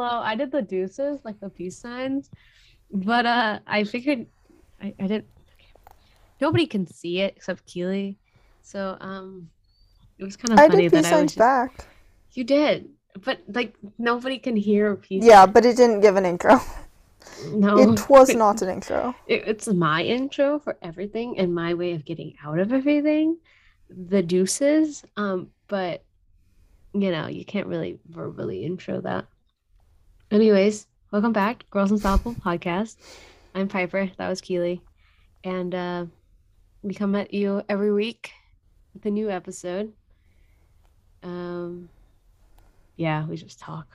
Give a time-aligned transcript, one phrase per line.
[0.00, 0.20] hello.
[0.22, 2.30] I did the deuces, like the peace signs,
[2.90, 4.26] but uh, I figured
[4.80, 5.26] I, I didn't.
[6.40, 8.16] Nobody can see it except Keely,
[8.62, 9.48] so um,
[10.18, 11.84] it was kind of I funny did peace that I signs Just, back.
[12.32, 12.88] you did,
[13.24, 15.24] but like nobody can hear peace.
[15.24, 16.60] Yeah, but it didn't give an intro.
[17.54, 19.14] no, It was not an intro.
[19.28, 23.38] it- it's my intro for everything and my way of getting out of everything
[23.88, 26.04] the deuces um but
[26.94, 29.26] you know you can't really verbally intro that
[30.30, 32.96] anyways welcome back girls unstoppable podcast.
[33.54, 34.80] I'm piper that was keely
[35.42, 36.06] and uh
[36.82, 38.32] we come at you every week
[38.94, 39.92] with a new episode.
[41.22, 41.88] Um
[42.96, 43.86] yeah we just talk.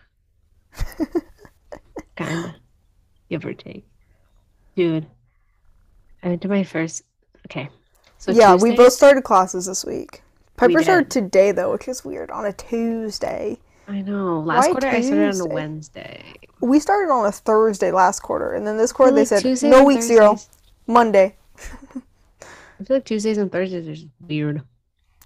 [2.15, 2.51] Kind of
[3.29, 3.85] give or take.
[4.75, 5.07] Dude
[6.23, 7.03] i went to my first
[7.45, 7.69] okay
[8.17, 10.23] so yeah, we both started classes this week.
[10.57, 13.59] Piper started today though, which is weird on a Tuesday.
[13.87, 14.39] I know.
[14.39, 16.23] Last Why quarter I started on a Wednesday.
[16.61, 19.69] We started on a Thursday last quarter, and then this quarter feel they said Tuesdays
[19.69, 20.37] no week zero,
[20.87, 21.35] Monday.
[21.59, 24.61] I feel like Tuesdays and Thursdays are just weird.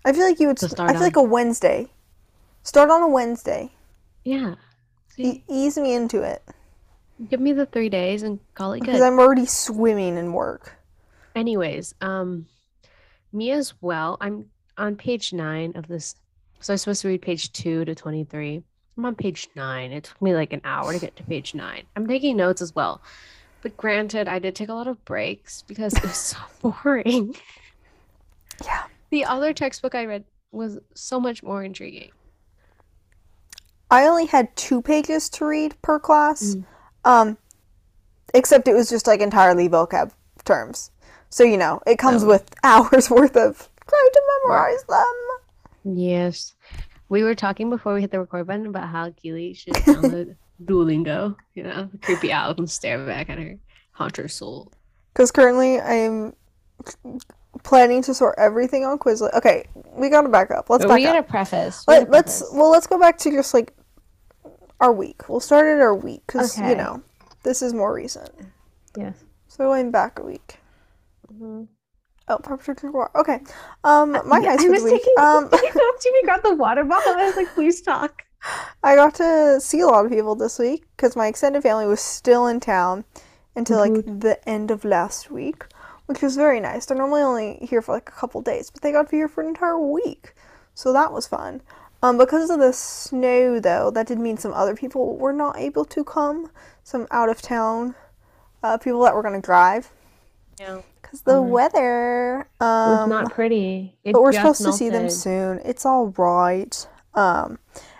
[0.06, 0.60] I feel like you would.
[0.60, 1.04] Start I feel on.
[1.04, 1.88] like a Wednesday.
[2.64, 3.72] Start on a Wednesday.
[4.24, 4.56] Yeah.
[5.16, 6.44] See, E- ease me into it
[7.28, 8.88] give me the three days and call it good.
[8.88, 9.02] because.
[9.02, 10.76] I'm already swimming in work.
[11.36, 12.48] Anyways, um,
[13.34, 14.18] me as well.
[14.22, 14.46] I'm
[14.78, 16.16] on page nine of this.
[16.60, 18.64] So I'm supposed to read page two to twenty-three.
[18.98, 19.92] I'm on page nine.
[19.92, 21.84] It took me like an hour to get to page nine.
[21.96, 23.02] I'm taking notes as well.
[23.62, 27.36] But granted, I did take a lot of breaks because it was so boring.
[28.64, 28.84] Yeah.
[29.10, 32.12] The other textbook I read was so much more intriguing.
[33.92, 36.56] I only had two pages to read per class.
[36.56, 36.66] Mm.
[37.06, 37.38] Um,
[38.34, 40.12] except it was just like entirely vocab
[40.46, 40.92] terms.
[41.30, 42.28] So you know, it comes Oh.
[42.28, 45.06] with hours worth of trying to memorize them.
[45.84, 46.56] Yes.
[47.09, 51.35] We were talking before we hit the record button about how Keely should download Duolingo,
[51.56, 53.57] you know, the creepy out and stare back at her,
[53.91, 54.72] haunt her soul.
[55.13, 56.34] Because currently I'm
[57.63, 59.34] planning to sort everything on Quizlet.
[59.34, 60.69] Okay, we gotta back up.
[60.69, 61.16] Let's back we up.
[61.16, 61.84] gotta preface.
[61.88, 62.56] we Let, gotta let's preface.
[62.56, 63.73] well, let's go back to just like
[64.79, 65.28] our week.
[65.28, 67.01] We'll start at our week because you know
[67.44, 68.29] this is more recent.
[68.97, 69.16] Yes.
[69.47, 70.57] So going back a week.
[71.34, 71.68] Mhm.
[72.29, 73.12] Oh, Piper drink water.
[73.16, 73.40] Okay.
[73.84, 74.94] Um, my Yeah, highs I was week.
[74.94, 75.63] taking Um, notes.
[76.06, 77.13] You got the water bottle.
[77.13, 78.23] I was like, please talk.
[78.84, 82.00] I got to see a lot of people this week because my extended family was
[82.00, 83.03] still in town
[83.56, 85.66] until like the end of last week,
[86.06, 86.85] which was very nice.
[86.85, 89.28] They're normally only here for like a couple days, but they got to be here
[89.28, 90.34] for an entire week,
[90.73, 91.62] so that was fun.
[92.01, 95.84] Um, because of the snow, though, that did mean some other people were not able
[95.85, 96.50] to come.
[96.84, 97.95] Some out of town
[98.63, 99.91] uh, people that were gonna drive
[100.59, 100.81] Yeah.
[101.09, 101.52] Because the Alright.
[101.52, 102.40] weather.
[102.59, 103.97] It was Um, not pretty.
[104.03, 105.59] It but we're supposed to see them soon.
[105.66, 106.88] It's all right.
[107.16, 107.58] Um,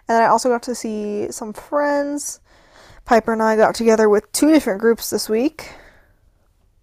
[0.08, 2.40] and then I also got to see some friends.
[3.06, 5.72] Piper and I got together with two different groups this week.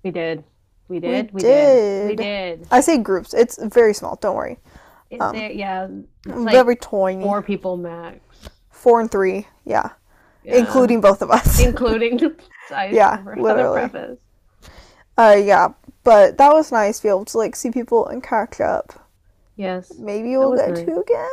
[0.03, 0.43] We did.
[0.89, 1.33] We did.
[1.33, 2.09] We, did.
[2.11, 2.67] We did.
[2.71, 3.33] I say groups.
[3.35, 4.17] It's very small.
[4.17, 4.59] Don't worry.
[5.21, 5.87] Um, there, yeah.
[6.27, 7.23] Like very tiny.
[7.23, 8.19] four people max.
[8.71, 9.47] Four and three.
[9.65, 9.91] Yeah.
[10.45, 10.57] Yeah.
[10.59, 11.61] Including both of us.
[11.61, 12.19] including
[12.71, 13.89] Yeah, literally.
[13.89, 14.19] preface.
[15.19, 15.69] uh, yeah.
[16.07, 19.11] But that was nice to be able to like see people and catch up.
[19.57, 19.93] Yes.
[19.99, 20.85] Maybe we'll get nice.
[20.85, 21.29] to again.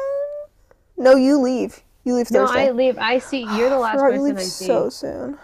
[0.97, 1.83] No, you leave.
[2.03, 2.65] You leave Thursday.
[2.65, 2.69] No.
[2.69, 2.97] I leave.
[2.97, 3.41] I see.
[3.41, 4.65] You're the last you person leave I see.
[4.65, 5.37] so soon.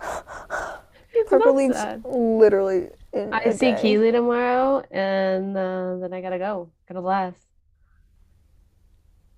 [1.30, 2.02] Not leaves sad.
[2.04, 3.78] literally in I see day.
[3.80, 6.68] Keely tomorrow, and uh, then I gotta go.
[6.88, 7.46] Gotta blast.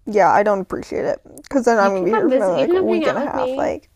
[0.06, 3.06] Yeah, I don't appreciate it because then I'm gonna be here for like a week
[3.06, 3.44] and a half.
[3.44, 3.56] me.
[3.56, 3.90] Like,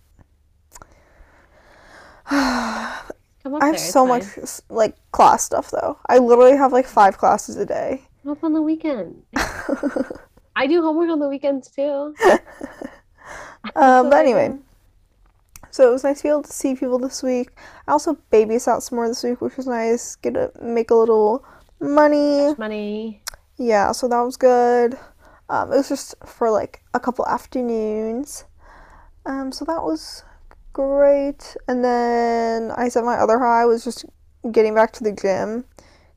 [3.48, 3.90] Come up I have there.
[3.90, 4.24] so much
[4.68, 5.98] like class stuff though.
[6.06, 8.02] I literally have like five classes a day.
[8.22, 9.22] Come up on the weekend.
[10.54, 12.14] I do homework on the weekends too.
[13.74, 14.56] Um, but anyway,
[15.70, 17.50] so it was nice to be able to see people this week.
[17.86, 20.16] I also babysat some more this week, which was nice.
[20.16, 21.44] Get to make a little
[21.80, 22.54] money.
[22.56, 23.22] money.
[23.56, 24.98] Yeah, so that was good.
[25.50, 28.44] Um, it was just for like a couple afternoons.
[29.26, 30.24] Um, so that was
[30.78, 31.56] great.
[31.66, 34.04] And then I said my other high was just
[34.52, 35.64] getting back to the gym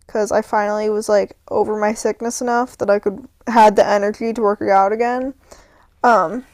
[0.06, 4.32] because I finally was like over my sickness enough that I could had the energy
[4.34, 5.34] to work out again.
[6.04, 6.46] Um,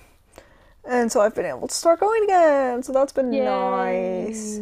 [0.86, 2.82] and so I've been able to start going again.
[2.82, 4.60] So that's been nice.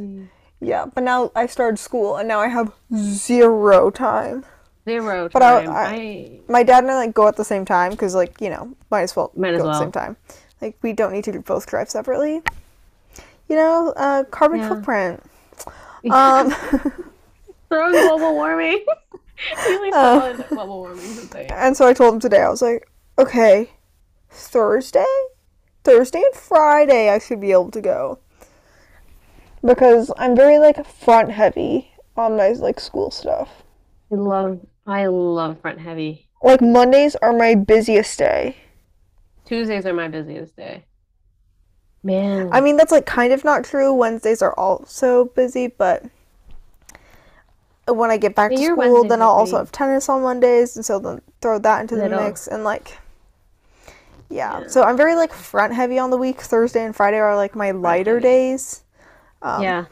[0.59, 4.44] Yeah, but now I started school and now I have zero time.
[4.89, 5.75] Zero But I- time.
[5.75, 8.50] I- I, my dad and I like go at the same time because like you
[8.50, 10.18] know might as well Might as go at the same time.
[10.62, 12.42] Like we don't need to both drive separately.
[13.47, 14.69] You know, uh, carbon Yeah.
[14.69, 15.24] footprint.
[16.12, 16.51] Um,
[17.69, 18.86] Throwing global warming.
[19.68, 20.45] really Uh.
[20.53, 22.42] global warming and so I told him today.
[22.42, 22.88] I was like,
[23.18, 23.71] okay,
[24.30, 25.06] Thursday,
[25.83, 28.19] Thursday and Friday I should be able to go.
[29.63, 33.63] Because I'm very like front heavy on my like school stuff.
[34.12, 36.30] I love I love front heavy.
[36.44, 38.57] Like Mondays are my busiest day.
[39.45, 40.86] Tuesdays are my busiest day.
[42.06, 42.50] Man.
[42.52, 43.92] I mean that's like kind of not true.
[43.94, 46.06] Wednesdays are also busy, but
[47.88, 50.86] when I get back to school, Wednesdays then I'll also have tennis on Mondays, and
[50.86, 53.00] so then throw that into the mix and like
[54.30, 54.62] yeah.
[54.62, 54.68] Yeah.
[54.68, 56.42] So I'm very like front heavy on the week.
[56.42, 58.84] Thursday and Friday are like my lighter days.
[59.42, 59.86] Um, yeah.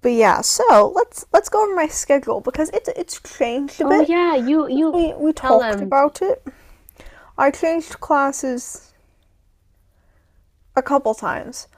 [0.00, 4.00] But yeah, so let's let's go over my schedule because it's it's changed a bit.
[4.00, 5.82] Oh yeah, you you We we talked them.
[5.86, 6.44] about it.
[7.38, 8.91] I changed classes
[10.76, 11.68] a couple times.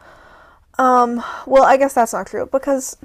[0.79, 2.96] Um, well, I guess that's not true because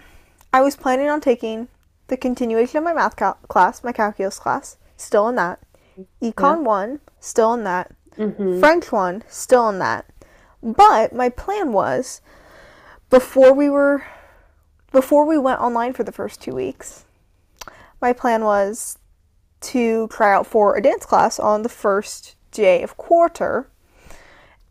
[0.53, 1.67] I was planning on taking
[2.07, 5.59] the continuation of my math cal- class, my calculus class, still in that.
[6.21, 7.91] Econ 1, still in that.
[8.17, 8.59] Mhm.
[8.59, 10.05] French 1, still in that.
[10.63, 12.21] But my plan was
[13.09, 14.03] before we were
[14.91, 17.05] before we went online for the first 2 weeks,
[18.01, 18.97] my plan was
[19.61, 23.69] to try out for a dance class on the first day of quarter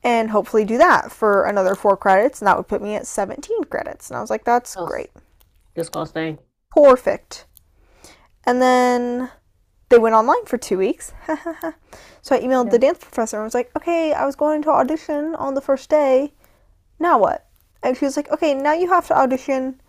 [0.05, 3.65] and hopefully do that for another 4 credits and that would put me at 17
[3.65, 4.11] credits.
[4.11, 4.87] And I was like that's Oh.
[4.87, 5.11] great.
[5.75, 6.39] disgusting.
[6.71, 7.47] Perfect.
[8.45, 9.31] And then
[9.91, 11.13] they went online for two weeks.
[12.23, 15.35] so I emailed the dance professor and was like, okay, I was going to audition
[15.37, 16.33] on the first day.
[16.99, 17.47] Now what?
[17.83, 19.81] And she was like, okay, now you have to audition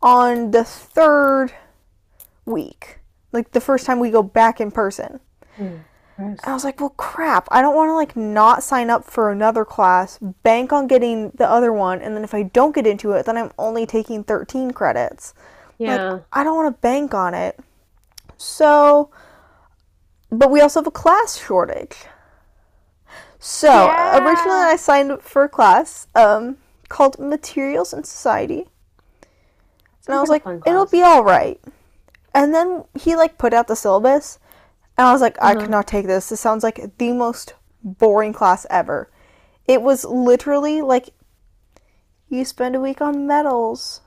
[0.00, 1.52] on the third
[2.44, 3.00] week.
[3.32, 5.20] Like the first time we go back in person.
[6.22, 7.48] And I was like, well, crap.
[7.50, 11.48] I don't want to like not sign up for another class, bank on getting the
[11.48, 14.70] other one, and then if I don't get into it, then I'm only taking 13
[14.72, 15.34] credits.
[15.78, 16.12] Yeah.
[16.12, 17.58] Like, I don't want to bank on it.
[18.36, 19.10] So,
[20.30, 22.06] but we also have a class shortage.
[23.38, 24.18] So, Yeah.
[24.18, 26.58] originally I signed up for a class um,
[26.88, 28.68] called Materials and Society.
[30.06, 31.60] And I was like like, a fun it'll be all right.
[32.34, 34.38] And then he like put out the syllabus,
[34.98, 35.64] and I was like, I Uh-huh.
[35.64, 36.28] cannot take this.
[36.28, 39.10] This sounds like the most boring class ever.
[39.66, 41.10] It was literally like
[42.28, 44.00] you spend a week on metals,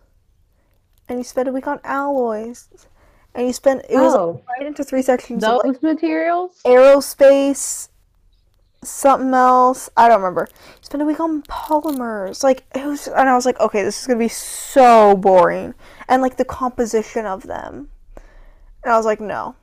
[1.08, 2.70] and you spend a week on alloys,
[3.34, 4.42] and you spend it was Oh.
[4.50, 6.62] right into three sections of Those like materials?
[6.66, 7.90] aerospace,
[8.84, 9.90] something else.
[9.96, 10.48] I don't remember.
[10.52, 12.44] You spend a week on polymers.
[12.44, 15.74] Like it was, and I was like, okay, this is gonna be so boring,
[16.08, 17.90] and like the composition of them.
[18.84, 19.56] And I was like, no,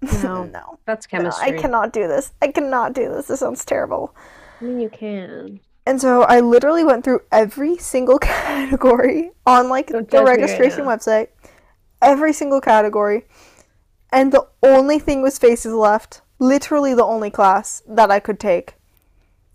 [0.22, 0.44] No.
[0.44, 1.48] no, That's no, chemistry.
[1.48, 2.32] I cannot do this.
[2.40, 3.26] I cannot do this.
[3.26, 4.14] This sounds terrible.
[4.60, 5.60] I mean, you can.
[5.86, 10.30] And so I literally went through every single category on like Don't the judge me
[10.30, 11.28] right registration website.
[12.00, 13.26] Every single category.
[14.12, 18.74] And the only thing with faces left, literally the only class that I could take.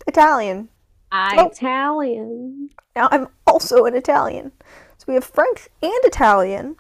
[0.08, 0.70] Italian.
[1.12, 1.48] Oh.
[1.48, 2.70] Italian.
[2.96, 4.52] Now I'm also an Italian.
[4.98, 6.76] So we have French and Italian.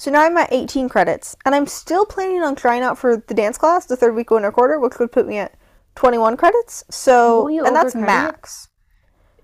[0.00, 1.36] So now I'm at 18 credits.
[1.44, 4.50] And I'm still planning on trying out for the dance class, the third week winter
[4.50, 5.54] quarter, which would put me at
[5.96, 6.84] 21 credits.
[6.88, 8.70] So, you and that's max.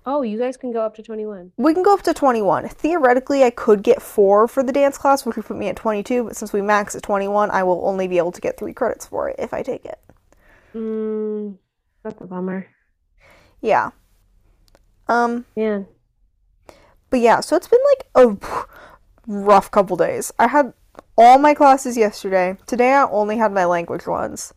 [0.03, 1.51] Oh, you guys can go up to 21.
[1.57, 2.69] We can go up to 21.
[2.69, 6.23] Theoretically, I could get four for the dance class, which would put me at 22,
[6.23, 9.05] but since we max at 21, I will only be able to get three credits
[9.05, 9.99] for it if I take it.
[10.73, 11.59] Mm,
[12.01, 12.65] that's a bummer.
[13.61, 13.91] Yeah.
[15.07, 15.83] Um, Yeah.
[17.11, 18.37] but yeah, so it's been like a
[19.27, 20.33] rough couple days.
[20.39, 20.73] I had
[21.17, 22.57] all my classes yesterday.
[22.65, 24.53] Today I only had my language ones.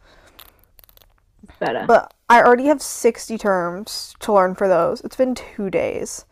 [1.58, 1.84] Better.
[1.86, 5.00] But I already have 60 terms to learn for those.
[5.02, 6.24] It's been two days.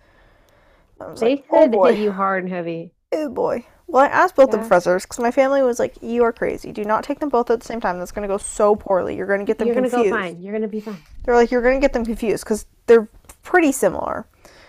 [0.98, 1.94] They like, oh could boy.
[1.94, 2.92] hit you hard and heavy.
[3.12, 3.66] Oh boy.
[3.86, 6.72] Well, I asked both the professors because my family was like, "You are crazy.
[6.72, 7.98] Do not take them both at the same time.
[7.98, 9.16] That's going to go so poorly.
[9.16, 9.94] You're going to get them confused.
[9.94, 10.42] You're gonna go fine.
[10.42, 10.98] You're gonna be fine.
[11.24, 13.08] They're like, "You're going to get them confused because they're
[13.42, 14.26] pretty similar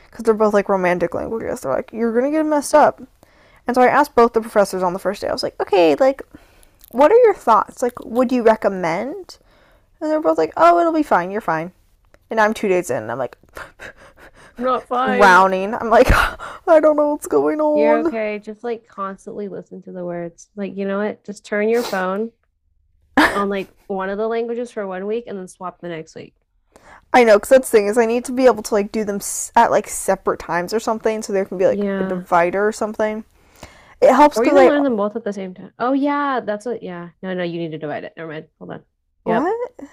[0.09, 3.01] because they're both like romantic languages." They're like, "You're going to get them messed up."
[3.69, 5.27] And so I asked both the professors on the first day.
[5.27, 6.23] I was like, "Okay, like,
[6.89, 7.83] what are your thoughts?
[7.83, 9.37] Like, would you recommend?"
[10.01, 11.29] And they're both like, "Oh, it'll be fine.
[11.29, 11.71] You're fine."
[12.31, 13.03] And I'm two days in.
[13.03, 13.37] And I'm like,
[14.57, 15.19] Not fine.
[15.19, 15.75] drowning.
[15.75, 17.77] I'm like, I don't know what's going on.
[17.77, 18.39] You're okay.
[18.39, 20.49] Just like constantly listen to the words.
[20.55, 21.23] Like, you know what?
[21.23, 22.31] Just turn your phone
[23.17, 26.33] on like one of the languages for one week and then swap the next week.
[27.13, 29.03] I know, because that's the thing is I need to be able to like do
[29.03, 32.05] them s- at like separate times or something, so there can be like Yeah.
[32.05, 33.25] a divider or something.
[34.01, 35.71] It helps because can I learn them both at the same time.
[35.77, 37.09] Oh yeah, that's what yeah.
[37.21, 38.13] No, no, you need to divide it.
[38.15, 38.45] Never mind.
[38.59, 38.83] Hold on.
[39.25, 39.41] Yep.
[39.41, 39.89] what?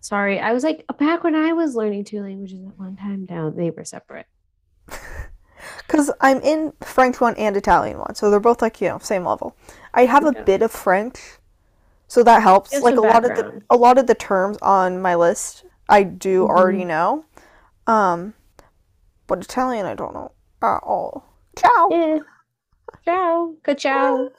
[0.00, 0.40] Sorry.
[0.40, 3.70] I was like back when I was learning two languages at one time, now they
[3.70, 4.26] were separate.
[5.86, 9.24] Because I'm in French one and Italian one, so they're both like you know same
[9.26, 9.56] level.
[9.92, 10.42] I have a Yeah.
[10.42, 11.18] bit of French,
[12.08, 12.72] so that helps.
[12.72, 16.02] Like a some lot of the a lot of the terms on my list, I
[16.04, 17.24] do already know.
[17.86, 18.34] Um,
[19.26, 20.32] but Italian I don't know
[20.62, 21.24] at all.
[21.56, 21.88] Ciao.
[21.90, 22.18] Yeah.
[23.04, 23.54] Ciao.
[23.62, 24.30] Good ciao.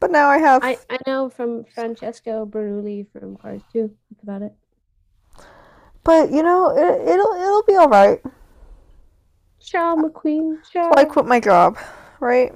[0.00, 3.88] But now I have I, I know from Francesco Bernoulli from Cars 2.
[4.10, 4.52] That's about it.
[6.02, 8.20] but you know, it, it'll it'll be all right.
[9.60, 10.58] Ciao, McQueen.
[10.72, 10.90] Ciao.
[10.90, 11.78] So I quit my job,
[12.18, 12.52] right?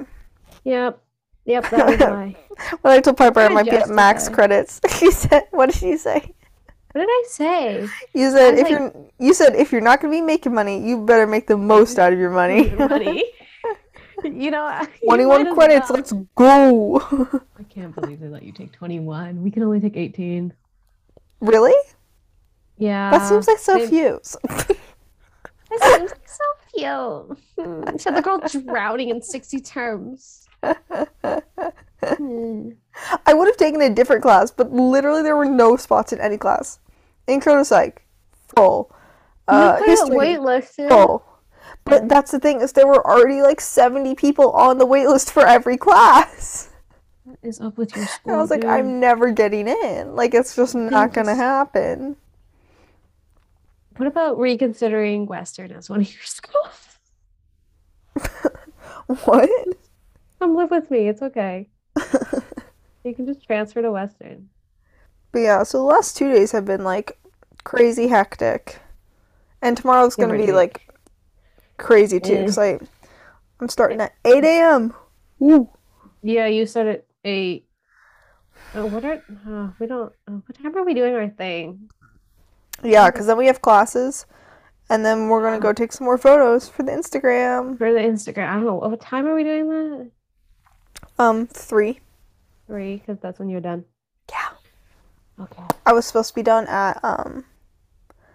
[0.65, 1.01] Yep.
[1.45, 2.37] Yep, that was why.
[2.83, 5.97] When I told Piper I might be at max credits, she said, "What did she
[5.97, 6.35] say?"
[6.93, 7.89] What did I say?
[8.15, 11.27] You said if you're you said if you're not gonna be making money, you better
[11.29, 12.71] make the most out of your money.
[12.71, 13.23] Money.
[14.25, 15.91] you know, Twenty-one as credits.
[15.91, 15.97] well.
[15.97, 17.41] Let's go.
[17.59, 19.43] I can't believe they let you take 21.
[19.43, 20.53] We can only take 18.
[21.41, 21.75] really?
[22.79, 23.11] Yeah.
[23.11, 24.21] That seems like so they- few.
[25.69, 27.37] That seems like so.
[27.59, 27.97] Hmm.
[27.97, 30.47] So the girl drowning in 60 terms.
[30.63, 31.43] I
[33.35, 36.79] would have taken a different class, but literally there were no spots in any class.
[37.27, 38.07] Intro to psych,
[38.55, 38.95] full.
[39.49, 40.89] Uh, you history, waitlisted.
[40.89, 41.25] full.
[41.87, 45.47] But that's the thing is there were already like seventy people on the waitlist for
[45.47, 46.69] every class.
[47.25, 48.33] What is up with your school?
[48.33, 48.71] And I was like, dude?
[48.71, 50.15] I'm never getting in.
[50.15, 52.17] Like it's just not gonna happen.
[53.97, 56.99] What about reconsidering Western as one of your schools?
[59.25, 59.49] What?
[60.41, 61.09] Come live with me.
[61.09, 61.69] It's okay.
[63.07, 64.49] You can just transfer to Western.
[65.31, 67.17] But yeah, so the last two days have been like
[67.63, 68.81] crazy hectic,
[69.63, 70.86] and tomorrow's gonna be like
[71.79, 72.37] crazy too.
[72.37, 72.45] Eh.
[72.45, 72.79] Cause I,
[73.61, 74.95] I'm starting at eight a.m.
[75.39, 75.69] Woo.
[76.23, 77.67] Yeah, you said at eight.
[78.75, 80.13] Oh, what are uh, we don't?
[80.29, 81.89] Uh, what time are we doing our thing?
[82.83, 84.27] Yeah, because then we have classes,
[84.91, 87.79] and then we're gonna go take some more photos for the Instagram.
[87.79, 88.75] For the Instagram, I don't know.
[88.75, 90.11] What time are we doing that?
[91.19, 92.01] Um, three.
[92.67, 93.85] Three, because that's when you're done.
[94.29, 95.45] Yeah.
[95.45, 95.63] Okay.
[95.85, 97.45] I was supposed to be done at um.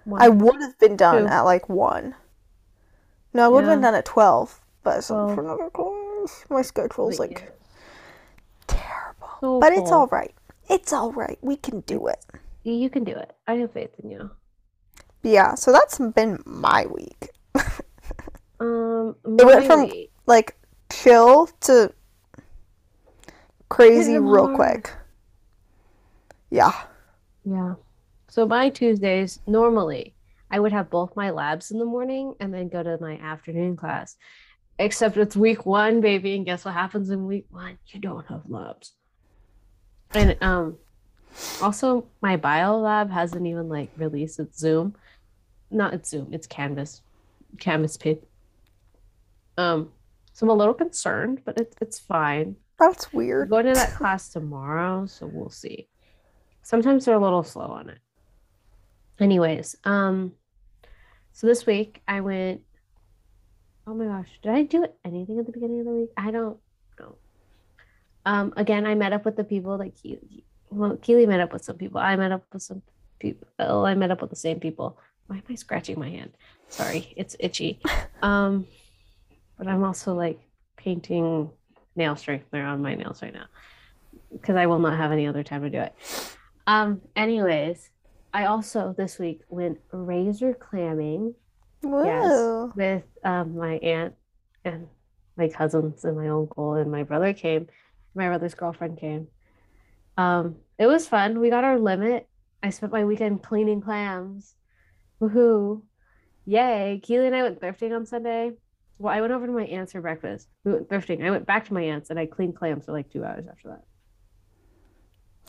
[0.06, 0.22] One.
[0.22, 1.28] I would have been done Two.
[1.28, 2.16] at like one.
[3.34, 5.36] No, I would have been done at twelve, but so Twelve.
[5.36, 7.52] for another class, my schedule's But like
[8.68, 9.60] terrible.
[9.60, 10.34] But it's all right.
[10.70, 11.38] It's all right.
[11.42, 12.24] We can do it.
[12.64, 13.34] You can do it.
[13.48, 14.32] I have faith in you.
[15.24, 15.56] Yeah.
[15.56, 17.30] So that's been my week.
[18.60, 20.56] Um, It went my from- week- Like
[20.92, 21.94] chill to
[23.70, 24.92] crazy them real quick.
[26.50, 26.74] Yeah.
[27.46, 27.76] Yeah.
[28.28, 30.14] So my Tuesdays, normally,
[30.52, 33.78] I would have both my labs in the morning and then go to my afternoon
[33.78, 34.16] class.
[34.78, 37.78] Except it's week one, baby, and guess what happens in week one?
[37.88, 38.94] You don't have labs.
[40.14, 40.78] And um
[41.62, 44.96] also my bio lab hasn't even like released its Zoom.
[45.70, 47.02] Not its Zoom, it's Canvas.
[47.60, 48.20] Canvas page.
[49.58, 49.92] Um,
[50.34, 52.56] so I'm a little concerned, but it's it's fine.
[52.80, 53.50] That's weird.
[53.50, 55.88] going to that class tomorrow, so we'll see.
[56.64, 58.00] Sometimes they're a little slow on it.
[59.20, 60.32] Anyways, um,
[61.34, 62.62] so this week I went.
[63.88, 66.10] Oh my gosh, did I do anything at the beginning of the week?
[66.16, 66.58] I don't
[67.00, 67.16] know.
[68.26, 71.64] Um, again, I met up with the people that Keely, well, Keely met up with
[71.64, 72.00] some people.
[72.00, 72.84] I met up with some
[73.20, 73.48] people.
[73.60, 74.98] Oh, I met up with the same people.
[75.28, 76.32] Why am I scratching my hand?
[76.70, 77.80] Sorry, it's itchy.
[78.22, 78.68] Um,
[79.58, 80.40] but I'm also like
[80.76, 81.50] painting
[81.96, 83.46] nail strengthener on my nails right now
[84.32, 85.96] because I will not have any other time to do it.
[86.68, 87.91] Um, anyways,
[88.34, 91.36] I also this week went razor clamming
[91.82, 92.72] Whoa.
[92.76, 94.14] with um, my aunt
[94.64, 94.88] and
[95.38, 97.68] my cousins and my uncle and my brother came.
[98.16, 99.28] My brother's girlfriend came.
[100.18, 101.40] Um, it was fun.
[101.40, 102.28] We got our limit.
[102.64, 104.56] I spent my weekend cleaning clams.
[105.20, 105.82] Woohoo!
[106.46, 107.00] Yay!
[107.04, 108.52] Keely and I went thrifting on Sunday.
[108.98, 110.48] Well, I went over to my aunt's for breakfast.
[110.64, 111.26] We went thrifting.
[111.26, 113.70] I went back to my aunt's and I cleaned clams for like two hours after
[113.70, 113.84] that.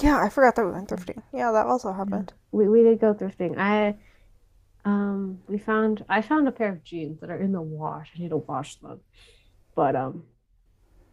[0.01, 1.23] Yeah, I forgot that we went thrifting.
[1.33, 2.33] Yeah, that also happened.
[2.51, 3.59] We we did go thrifting.
[3.59, 3.97] I
[4.85, 8.11] um we found I found a pair of jeans that are in the wash.
[8.17, 9.01] I need to wash them.
[9.75, 10.25] But um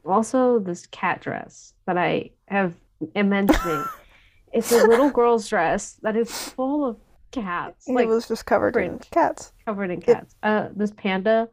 [0.05, 2.73] also this cat dress that I have
[3.15, 3.85] am mentioning.
[4.53, 6.97] it's a little girl's dress that is full of
[7.31, 9.53] cats, it like was just covered in cats.
[9.65, 10.35] covered in cats.
[10.41, 11.47] Uh this panda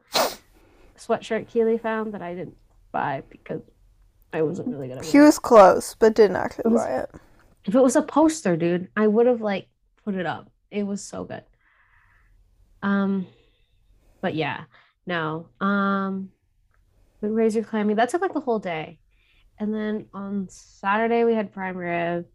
[0.97, 2.57] sweatshirt Keely found that I didn't
[2.93, 3.61] buy because
[4.33, 7.11] I wasn't really gonna He was close, but didn't actually It was- buy it.
[7.65, 9.69] If it was a poster, dude, I would have like
[10.05, 10.51] put it up.
[10.71, 11.43] It was so good.
[12.83, 13.27] Um,
[14.21, 14.65] but yeah,
[15.07, 15.49] no.
[15.61, 16.31] Um,
[17.21, 18.99] the razor clamming that took like the whole day,
[19.59, 22.27] and then on Saturday we had prime rib.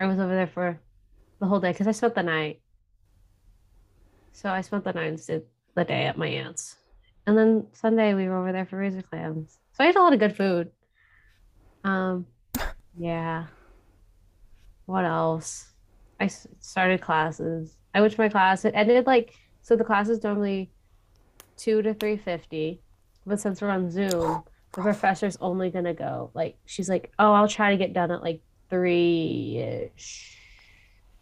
[0.00, 0.80] I was over there for
[1.38, 2.60] the whole day because I spent the night.
[4.32, 6.76] So I spent the night instead the day at my aunt's,
[7.26, 9.58] and then Sunday we were over there for razor clams.
[9.76, 10.70] So I had a lot of good food.
[11.84, 12.24] Um,
[12.96, 13.44] yeah.
[14.86, 15.66] What else?
[16.18, 17.76] I started classes.
[17.94, 18.64] I went to my class.
[18.64, 19.34] It ended like
[19.66, 20.70] So the class is normally
[21.56, 22.80] two to three fifty,
[23.26, 27.48] but since we're on Zoom, the professor's only gonna go like she's like, oh, I'll
[27.48, 30.38] try to get done at like three ish.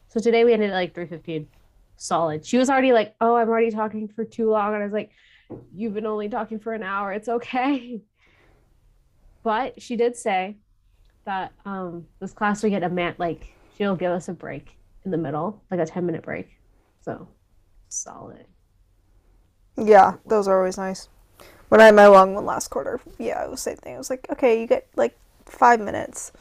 [0.09, 1.49] So today we ended at like three fifteen,
[1.97, 2.45] solid.
[2.45, 5.11] She was already like, oh, I'm already talking for too long, and I was like,
[5.75, 7.13] you've been only talking for an hour.
[7.13, 8.03] It's okay.
[9.45, 10.57] But she did say
[11.25, 15.13] that um this class we get a mat like she'll give us a break in
[15.13, 16.49] the middle, like a ten minute break.
[17.03, 17.29] So
[17.89, 18.47] solid.
[19.77, 21.09] Yeah, those are always nice.
[21.69, 23.95] When I had my long one last quarter, yeah, it was the same thing.
[23.95, 26.33] It was like, okay, you get like five minutes.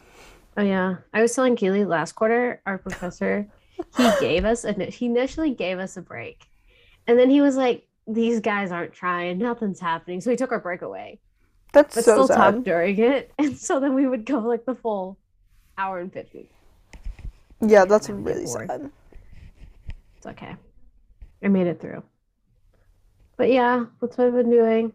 [0.55, 3.47] Oh yeah, I was telling Keely last quarter, our professor,
[3.97, 6.45] he gave us a he initially gave us a break,
[7.07, 10.59] and then he was like, "These guys aren't trying, nothing's happening," so he took our
[10.59, 11.19] break away,
[11.73, 12.35] That's but so still sad.
[12.37, 15.17] talked during it, and so then we would go like the full
[15.77, 16.49] hour and fifty.
[17.59, 18.91] Yeah, that's I would get really sad.
[20.17, 20.55] It's okay,
[21.43, 22.03] I made it through.
[23.35, 24.93] But yeah, that's what I've been doing.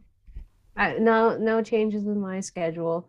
[0.76, 3.08] I, no, no changes in my schedule.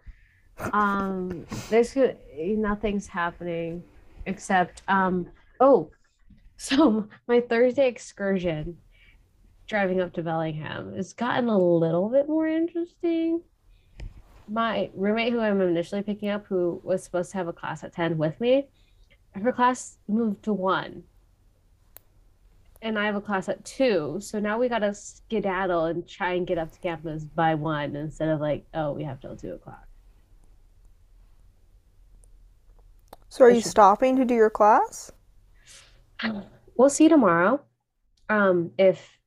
[0.74, 1.96] Um, there's
[2.36, 3.84] nothing's happening
[4.26, 5.28] except um.
[5.60, 5.92] Oh,
[6.58, 8.78] so my Thursday excursion,
[9.68, 13.42] driving up to Bellingham, has gotten a little bit more interesting.
[14.50, 17.94] My roommate, who I'm initially picking up, who was supposed to have a class at
[17.94, 18.68] ten with me,
[19.34, 21.04] her class moved to one
[22.82, 24.18] and I have a class at two.
[24.22, 28.30] So now we gotta skedaddle and try and get up to campus by one instead
[28.30, 29.86] of like, oh, we have till two o'clock.
[33.28, 35.12] So are I you should- stopping to do your class?
[36.76, 37.62] We'll see tomorrow.
[38.30, 39.18] Um, if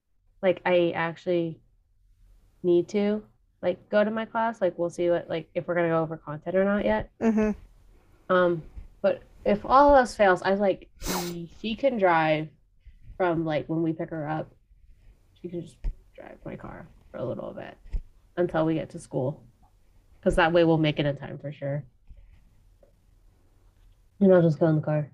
[0.43, 1.61] like I actually
[2.63, 3.23] need to
[3.63, 6.17] like go to my class, like we'll see what like if we're gonna go over
[6.17, 7.11] content or not yet.
[7.21, 7.51] Mm-hmm.
[8.35, 8.63] Um,
[9.01, 10.89] but if all else fails, I like
[11.61, 12.49] she can drive
[13.17, 14.53] from like when we pick her up.
[15.41, 15.77] She can just
[16.15, 17.77] drive my car for a little bit
[18.37, 19.43] until we get to school,
[20.19, 21.85] because that way we'll make it in time for sure.
[24.21, 25.11] And I'll just go in the car.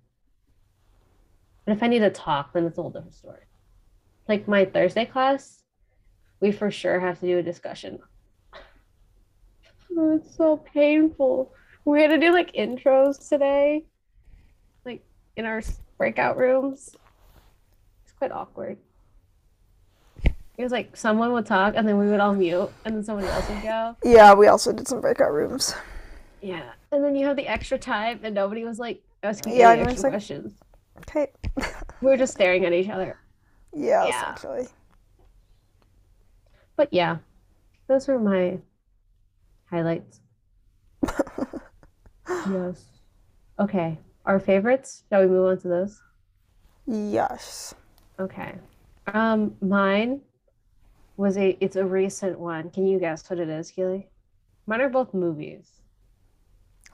[1.64, 3.42] But if I need to talk, then it's a whole different story.
[4.26, 5.62] Like my Thursday class,
[6.40, 7.98] we for sure have to do a discussion.
[9.96, 11.52] Oh, it's so painful.
[11.84, 13.84] We had to do like intros today,
[14.84, 15.02] like
[15.36, 15.62] in our
[15.96, 16.94] breakout rooms.
[18.04, 18.76] It's quite awkward.
[20.24, 23.28] It was like someone would talk and then we would all mute and then somebody
[23.28, 23.96] else would go.
[24.04, 25.74] Yeah, we also did some breakout rooms.
[26.42, 26.70] Yeah.
[26.92, 30.02] And then you have the extra time and nobody was like asking Yeah, any extra
[30.04, 30.52] like- questions.
[31.00, 31.28] Okay.
[32.00, 33.18] We were just staring at each other.
[33.74, 34.32] yeah, Yeah.
[34.34, 34.68] essentially.
[36.76, 37.18] But yeah,
[37.88, 38.58] those were my
[39.70, 40.20] highlights.
[42.50, 42.84] Yes.
[43.58, 43.98] Okay.
[44.26, 45.04] Our favorites?
[45.10, 46.02] Shall we move on to those?
[46.86, 47.74] Yes.
[48.20, 48.54] Okay.
[49.12, 50.20] Um, mine
[51.16, 52.70] was a it's a recent one.
[52.70, 54.08] Can you guess what it is, Keely?
[54.66, 55.68] Mine are both movies.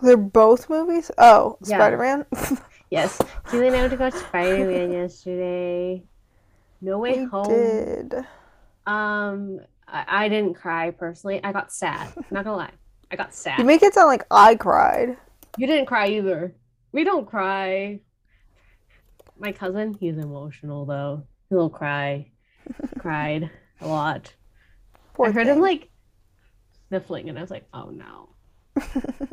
[0.03, 1.11] They're both movies?
[1.19, 1.79] Oh, Yeah.
[1.79, 2.27] Spider-Man?
[2.91, 3.21] Yes.
[3.51, 6.05] Keely and I went to watch Spider-Man yesterday.
[6.81, 7.49] No Way we Home.
[7.49, 8.15] did.
[8.87, 11.43] Um, I, I didn't cry personally.
[11.43, 12.13] I got sad.
[12.31, 12.73] Not gonna lie.
[13.11, 13.59] I got sad.
[13.59, 15.17] You make it sound like I cried.
[15.57, 16.55] You didn't cry either.
[16.93, 18.01] We don't cry.
[19.39, 21.25] My cousin, he's emotional though.
[21.51, 22.31] He'll cry.
[22.99, 24.33] Cried a lot.
[25.15, 25.91] Poor I heard him like
[26.89, 28.31] sniffling, and I was like, "Oh no,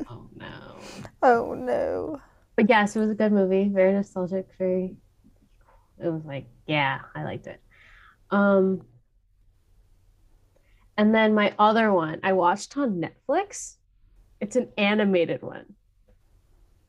[0.09, 0.79] oh no."
[1.21, 2.21] oh no.
[2.55, 3.69] But yes, it was a good movie.
[3.69, 4.49] Very nostalgic.
[4.57, 4.97] Very.
[6.03, 7.61] It was like, yeah, I liked it.
[8.31, 8.81] Um.
[10.97, 13.75] And then my other one, I watched on Netflix.
[14.39, 15.73] It's an animated one.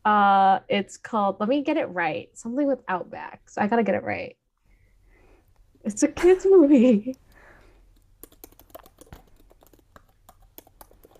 [0.05, 1.37] Uh, it's called.
[1.39, 2.29] Let me get it right.
[2.35, 3.49] Something with Outback.
[3.49, 4.37] So I gotta get it right.
[5.85, 7.17] It's a kids movie.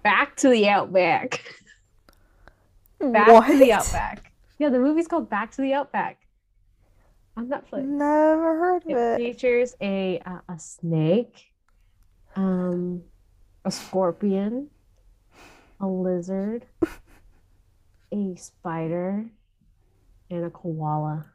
[0.03, 1.43] Back to the Outback.
[3.01, 3.47] Back what?
[3.47, 4.33] to the Outback.
[4.59, 6.19] Yeah, the movie's called Back to the Outback
[7.37, 7.85] on Netflix.
[7.85, 9.17] Never heard of It it.
[9.19, 11.52] features a uh, a snake,
[12.37, 13.03] um,
[13.65, 14.69] a scorpion,
[15.81, 16.67] a lizard,
[18.13, 19.27] a spider,
[20.31, 21.27] and a koala.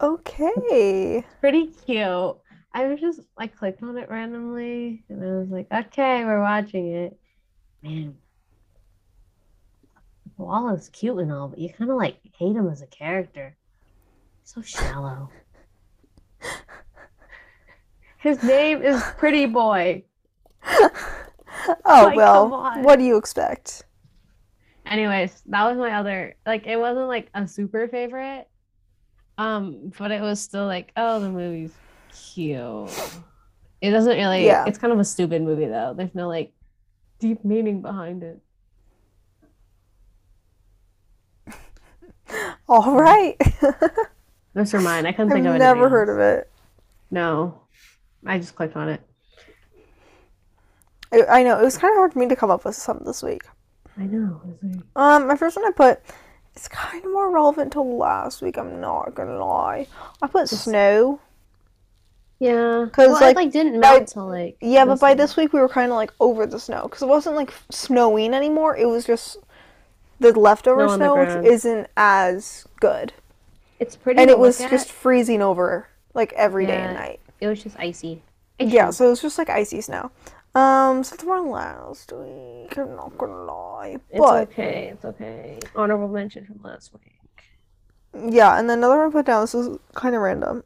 [0.00, 1.24] Okay.
[1.40, 2.36] Pretty cute.
[2.74, 6.88] I was just I clicked on it randomly and I was like, okay, we're watching
[6.92, 7.18] it.
[7.82, 8.16] Man,
[10.36, 13.56] koala's cute and all, but you kind of like hate him as a character.
[14.44, 15.30] So shallow.
[18.22, 20.04] His name is Pretty Boy.
[21.84, 22.48] Oh Like, well,
[22.82, 23.82] what do you expect?
[24.86, 28.48] Anyways, that was my other like it wasn't like a super favorite,
[29.38, 31.72] Um, but it was still like, oh, the movie's
[32.12, 32.90] cute.
[33.80, 34.46] It doesn't really.
[34.46, 34.64] Yeah.
[34.66, 35.94] It's kind of a stupid movie though.
[35.96, 36.52] There's no like
[37.18, 38.40] deep meaning behind it.
[42.68, 43.36] All right.
[44.54, 45.06] Those are mine.
[45.06, 45.62] I couldn't think of anything.
[45.62, 46.50] I've of never heard of it.
[47.10, 47.61] No,
[48.26, 49.00] I just clicked on it.
[51.12, 53.06] I, I know it was kind of hard for me to come up with something
[53.06, 53.42] this week.
[53.98, 54.40] I know.
[54.96, 56.00] Um, my first one I put
[56.54, 58.58] it's kind of more relevant to last week.
[58.58, 59.86] I'm not gonna lie.
[60.20, 61.20] I put snow.
[62.38, 65.18] Yeah, 'Cause, well, like, it like didn't melt till like Yeah, but by week.
[65.18, 68.34] this week we were kind of like over the snow because it wasn't like snowing
[68.34, 68.76] anymore.
[68.76, 69.36] It was just
[70.18, 73.12] the leftover Snow on the which isn't as good,
[73.78, 74.20] it's pretty.
[74.20, 77.20] and it was just freezing over like every day and night.
[77.42, 78.22] It was just icy.
[78.60, 80.12] Yeah, so it was just like icy snow.
[80.54, 84.90] Um, so from last week, I'm not gonna lie, It's but okay.
[84.92, 85.58] It's okay.
[85.74, 87.18] Honorable mention from last week.
[88.32, 89.40] yeah, and then another one I put down.
[89.42, 90.62] This is kind of random.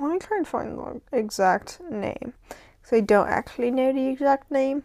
[0.00, 4.50] Let me try and find the exact name, because I don't actually know the exact
[4.50, 4.82] name.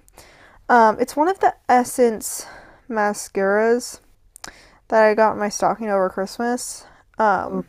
[0.70, 2.46] Um, it's one of the Essence
[2.88, 4.00] mascaras
[4.90, 6.86] that I got in my stocking over Christmas.
[7.18, 7.66] Um,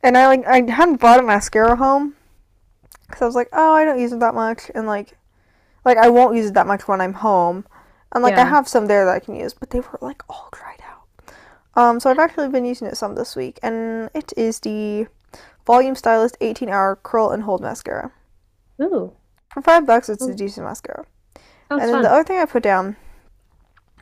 [0.00, 2.14] and I like I hadn't bought a mascara home,
[3.12, 5.18] because I was like, oh, I don't use it that much, and like,
[5.84, 7.66] like I won't use it that much when I'm home,
[8.12, 10.48] and like I have some there that I can use, but they were like all
[10.50, 11.34] dried out.
[11.74, 15.06] Um, so I've actually been using it some this week, and it is the
[15.66, 18.12] Volume Stylist 18 Hour Curl and Hold Mascara.
[18.80, 19.12] Ooh,
[19.52, 21.04] For five bucks, it's a decent mascara.
[21.68, 22.02] sounds and then fun.
[22.02, 22.96] the other thing I put down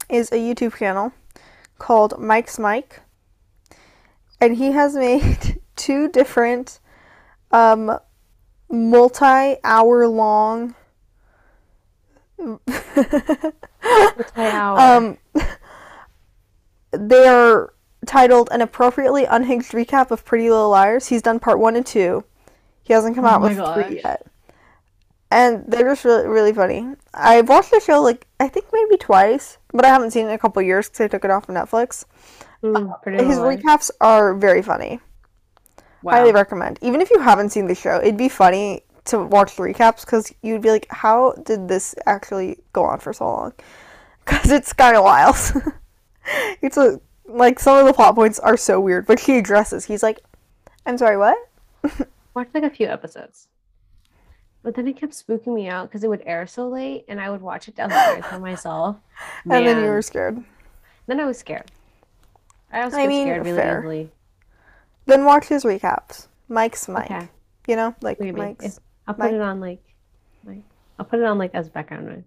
[0.08, 1.12] is a YouTube channel
[1.78, 3.00] called Mikes Mic,
[4.40, 6.78] and he has made two different
[7.52, 7.98] um,
[8.70, 10.74] multi-hour long
[14.76, 15.18] um
[16.92, 17.72] they are
[18.06, 21.08] titled an appropriately unhinged recap of Pretty Little Liars.
[21.08, 22.24] He's done part one and two.
[22.82, 23.86] He hasn't come Oh out with gosh.
[23.86, 24.26] three yet.
[25.30, 26.94] And they're just really, really funny.
[27.14, 30.34] I've watched the show like I think maybe twice, but I haven't seen it in
[30.34, 32.04] a couple years because I took it off of Netflix.
[33.02, 35.00] Pretty His recaps are very funny.
[36.02, 36.12] Wow.
[36.12, 36.78] Highly recommend.
[36.82, 40.32] Even if you haven't seen the show, it'd be funny to watch the recaps because
[40.42, 43.52] you'd be like, "How did this actually go on for so long?"
[44.24, 45.34] Because it's kind of wild.
[46.62, 49.86] it's a like some of the plot points are so weird, but he addresses.
[49.86, 50.20] He's like,
[50.86, 51.36] "I'm sorry, what?"
[52.34, 53.48] watched like a few episodes.
[54.62, 57.30] But then it kept spooking me out because it would air so late and I
[57.30, 58.96] would watch it downstairs by myself.
[59.44, 60.44] And then you were scared.
[61.06, 61.70] Then I was scared.
[62.70, 63.78] I also I get mean, scared really fair.
[63.80, 64.10] easily.
[65.10, 66.28] Then watch his recaps.
[66.48, 67.04] Mikes Mic.
[67.04, 67.28] Okay.
[67.66, 68.38] You know, like Maybe.
[68.40, 68.64] Mike's.
[68.64, 69.32] If- I'll put Mike.
[69.32, 69.82] It on like,
[70.44, 70.62] like
[70.98, 72.24] I'll put it on like as background noise.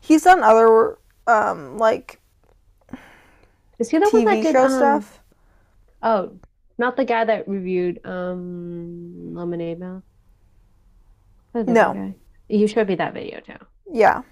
[0.00, 2.20] He's done other um like
[3.78, 5.20] Is he the one that TV did show um, stuff.
[6.02, 6.32] Oh,
[6.78, 10.02] not the guy that reviewed um Lemonade Mouth.
[11.54, 11.94] No.
[11.94, 12.14] guy.
[12.48, 13.56] You showed me that video too.
[13.90, 14.22] Yeah.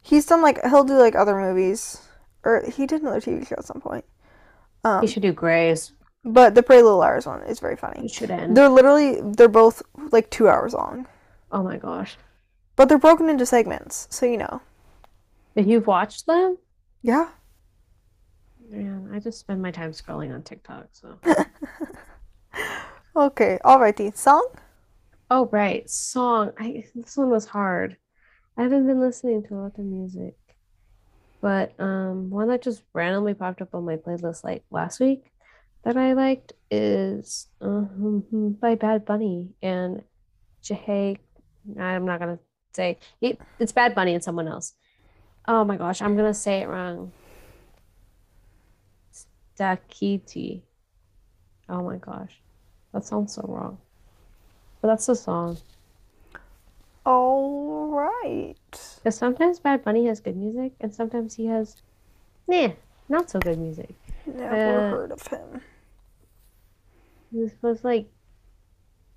[0.00, 2.00] He's done like he'll do like other movies,
[2.44, 4.04] or he did another TV show at some point.
[4.84, 5.92] Um, You should do Grey's.
[6.26, 8.08] But the Pretty Little Liars one is very You funny.
[8.08, 8.56] should end.
[8.56, 11.06] They're literally they're both like two hours long,
[11.52, 12.16] Oh my gosh.
[12.76, 14.60] but they're broken into segments, so you know.
[15.54, 16.58] If you've watched them,
[17.02, 17.28] Yeah.
[18.68, 20.88] man, I just spend my time scrolling on TikTok.
[20.92, 21.18] So.
[23.14, 23.58] Okay.
[23.64, 24.14] Alrighty.
[24.16, 24.46] Song.
[25.30, 26.52] Oh right, song.
[26.58, 27.96] I this one was hard.
[28.58, 30.36] I haven't been listening to a lot of music,
[31.40, 35.24] but um, one that just randomly popped up on my playlist like last week
[35.86, 40.02] that I liked is um, by Bad Bunny and
[40.60, 41.18] Jahey.
[41.78, 42.40] I'm not gonna
[42.72, 44.74] say it, it's Bad Bunny and someone else.
[45.46, 47.12] Oh my gosh, I'm gonna say it wrong.
[49.56, 50.62] Stakiti.
[51.68, 52.34] Oh my gosh,
[52.92, 53.78] that sounds so wrong.
[54.80, 55.56] But that's the song.
[57.04, 58.56] All right.
[58.96, 61.76] Because sometimes Bad Bunny has good music, and sometimes he has,
[62.48, 62.70] nah,
[63.08, 63.94] not so good music.
[64.26, 65.62] Never Uh, heard of him.
[67.32, 68.08] This was like,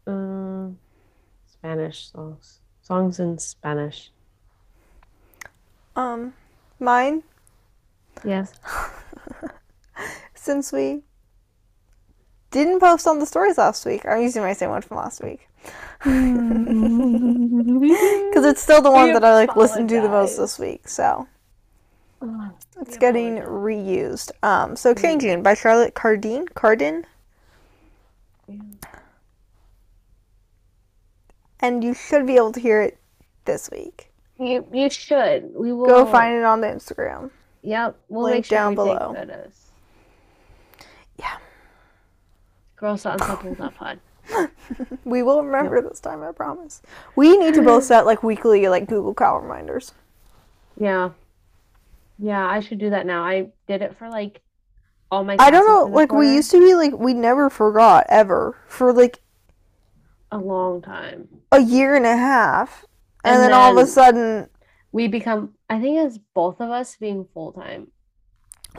[0.07, 0.67] uh,
[1.45, 4.11] Spanish songs, songs in Spanish.
[5.95, 6.33] Um,
[6.79, 7.23] mine.
[8.23, 8.53] Yes.
[10.33, 11.01] Since we
[12.51, 15.47] didn't post on the stories last week, I'm using my same one from last week
[15.99, 16.15] because
[18.45, 20.87] it's still the one that I like listened to the most this week.
[20.87, 21.27] So.
[22.81, 24.31] It's getting reused.
[24.43, 26.47] Um, so changing by Charlotte Cardin.
[26.49, 27.05] Cardin.
[31.59, 32.97] And you should be able to hear it
[33.45, 34.11] this week.
[34.39, 35.53] You you should.
[35.53, 37.31] We will Go find it on the Instagram.
[37.61, 39.13] Yep, we'll link make sure down we below.
[39.13, 39.71] take photos.
[41.17, 41.37] Yeah.
[42.77, 43.99] Girls Pod.
[45.03, 46.81] we will remember this time, I promise.
[47.15, 49.93] We need to both set like weekly like Google Cal reminders.
[50.79, 51.09] Yeah.
[52.17, 53.23] Yeah, I should do that now.
[53.23, 54.41] I did it for like
[55.11, 58.57] all my I don't know, like we used to be like we never forgot ever
[58.67, 59.19] for like
[60.31, 61.27] a long time.
[61.51, 62.85] a year and a half.
[63.23, 64.49] And, And then, all of a sudden,
[64.91, 67.91] We become I think it's both of us being full time.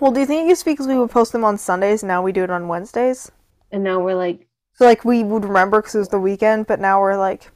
[0.00, 2.02] well, do you think it used to be because we would post them on Sundays
[2.02, 3.30] and now we do it on Wednesdays?
[3.72, 6.80] And now we're like So like we would remember because it was the weekend, but
[6.80, 7.50] now we're like,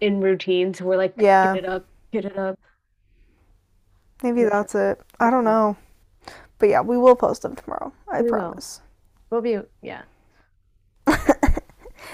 [0.00, 0.80] in routines.
[0.82, 1.54] We're like Yeah.
[1.54, 2.58] get it up, get it up.
[4.22, 4.50] maybe Yeah.
[4.50, 5.00] that's it.
[5.20, 5.76] I don't know.
[6.58, 7.92] But yeah, we will post them tomorrow.
[8.10, 8.38] I We will.
[8.38, 8.80] promise.
[9.30, 10.02] We'll be yeah.
[11.08, 11.66] AKA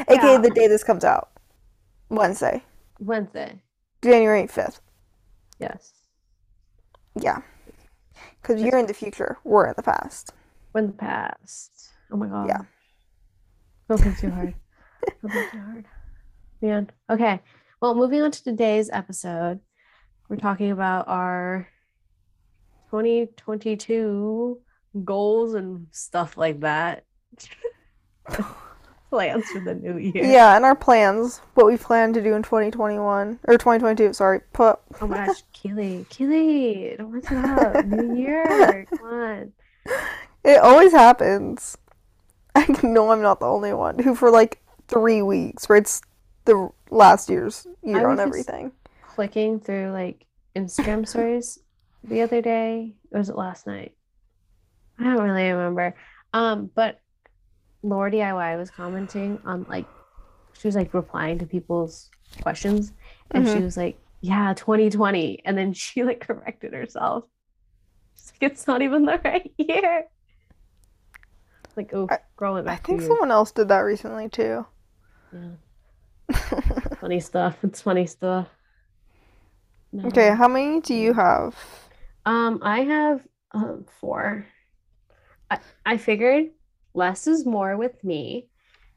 [0.08, 0.38] Yeah.
[0.38, 1.30] the day this comes out.
[2.08, 2.62] Wednesday,
[2.98, 3.62] Wednesday.
[4.02, 4.80] January 5th.
[5.58, 5.92] Yes.
[7.14, 7.40] Yeah.
[8.40, 10.32] Because you're in the future, we're in the past.
[10.72, 11.90] We're in the past.
[12.10, 12.48] Oh my god.
[12.48, 12.62] Yeah.
[13.88, 14.54] Don't think too hard.
[15.22, 15.84] Don't too hard.
[16.60, 16.90] Man.
[17.10, 17.40] Okay.
[17.80, 19.60] Well, moving on to today's episode,
[20.28, 21.68] we're talking about our
[22.92, 24.60] 2022
[25.02, 27.06] goals and stuff like that.
[29.08, 30.24] Plans for the new year.
[30.24, 34.12] Yeah, and our plans, what we plan to do in 2021 or 2022.
[34.12, 34.78] Sorry, put.
[35.00, 37.86] Oh my gosh, Keely, Keely, don't mess it up.
[37.86, 38.86] New year.
[38.90, 39.52] Come on.
[40.44, 41.78] It always happens.
[42.54, 46.02] I know I'm not the only one who, for like three weeks, writes
[46.44, 48.72] the last year's year on everything.
[49.14, 50.26] Clicking through like
[50.56, 51.58] Instagram stories
[52.04, 52.94] the other day.
[53.12, 53.92] Or was it last night?
[54.98, 55.94] I don't really remember.
[56.32, 57.00] Um, but
[57.84, 59.86] LaurDIY was commenting on like
[60.52, 62.10] she was like replying to people's
[62.42, 62.92] questions
[63.32, 63.64] and she Mhm.
[63.64, 65.42] was like, Yeah, 2020.
[65.44, 67.24] And then she like corrected herself.
[68.14, 70.04] She's like, it's not even the right year.
[71.76, 72.18] Like, oh, I-
[72.60, 74.66] I back two think someone else did that recently too.
[75.32, 76.30] Yeah,
[77.00, 77.56] funny stuff.
[77.62, 78.48] It's funny stuff.
[79.92, 80.06] No.
[80.08, 81.56] okay, how many do you have?
[82.24, 84.46] Um, I have um four.
[85.50, 86.50] I, I figured
[86.94, 88.48] less is more with me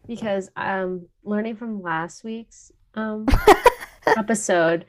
[0.07, 3.25] because um learning from last week's um
[4.17, 4.85] episode,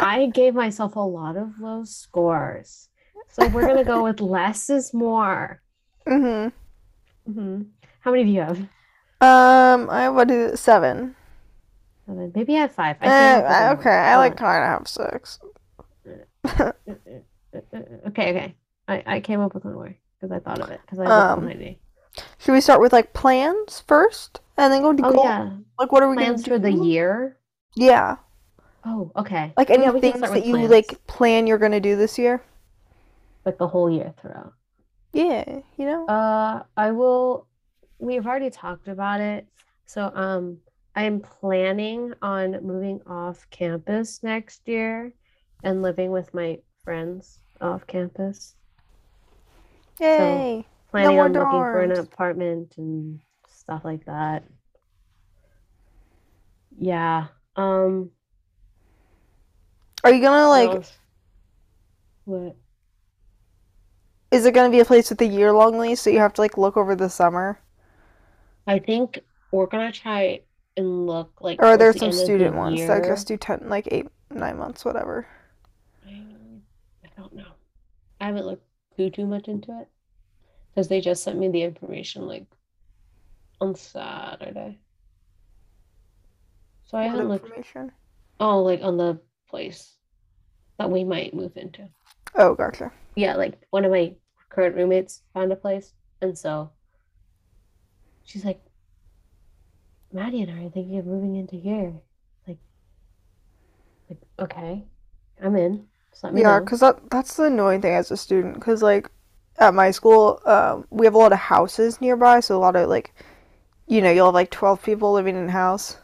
[0.00, 2.88] I gave myself a lot of low scores.
[3.28, 5.60] So we're gonna go with less is more.
[6.06, 7.30] Mm-hmm.
[7.30, 7.62] Mm-hmm.
[8.00, 8.58] How many do you have?
[9.22, 11.14] Um, I would do seven.
[12.06, 12.32] Seven.
[12.34, 12.96] Maybe I have five.
[13.00, 15.38] I came up with okay, I like kind of have six.
[17.54, 18.54] Okay, okay.
[18.88, 21.36] I, I came up with one more because I thought of it because I looked
[21.38, 21.80] Um, me.
[22.38, 25.24] Should we start with like plans first, and then go to Oh goals?
[25.24, 27.36] yeah, Like, what are we gonna plans for the year.
[27.76, 28.16] Yeah,
[28.84, 29.54] Oh, okay.
[29.56, 30.70] like any Yeah, things that you plans.
[30.70, 32.42] like plan you're gonna do this year.
[33.44, 34.54] like the whole year throughout.
[35.12, 36.06] Yeah, you know.
[36.08, 37.46] Uh, I will.
[37.98, 39.46] We've already talked about it.
[39.86, 40.58] So, um,
[40.94, 45.12] I am planning on moving off campus next year
[45.62, 48.54] and living with my friends off campus.
[50.00, 50.64] Yay!
[50.90, 54.44] Planning more on looking for an apartment and stuff like that.
[56.78, 57.26] Yeah.
[57.56, 58.10] Um,
[60.02, 60.70] Are you gonna like?
[60.70, 60.98] else?
[62.24, 62.56] What?
[64.30, 66.40] Is it gonna be a place with a year long lease, so you have to
[66.40, 67.60] like look over the summer?
[68.66, 69.20] I think
[69.52, 70.40] we're gonna try
[70.76, 73.68] and look like Or are there the some the student ones that just do ten,
[73.68, 75.26] like eight, nine months, whatever?
[76.06, 76.24] I
[77.04, 77.52] I don't know.
[78.20, 79.88] I haven't looked too too much into it
[80.70, 82.46] because they just sent me the information like
[83.60, 84.80] on Saturday.
[86.84, 87.92] So I What haven't looked information?
[88.40, 89.96] oh like on the place
[90.78, 91.88] that we might move into.
[92.34, 92.92] Oh, gotcha.
[93.16, 94.14] Yeah, like one of my
[94.48, 96.72] current roommates found a place, and so
[98.24, 98.60] she's like,
[100.12, 102.02] Maddie and I are thinking of moving into here.
[102.46, 102.58] Like,
[104.08, 104.84] like okay,
[105.42, 105.89] I'm in.
[106.34, 108.54] Yeah, because that that's the annoying thing as a student.
[108.54, 109.10] Because like
[109.58, 112.88] at my school, um, we have a lot of houses nearby, so a lot of
[112.88, 113.14] like,
[113.86, 115.96] you know, you'll have like twelve people living in a house,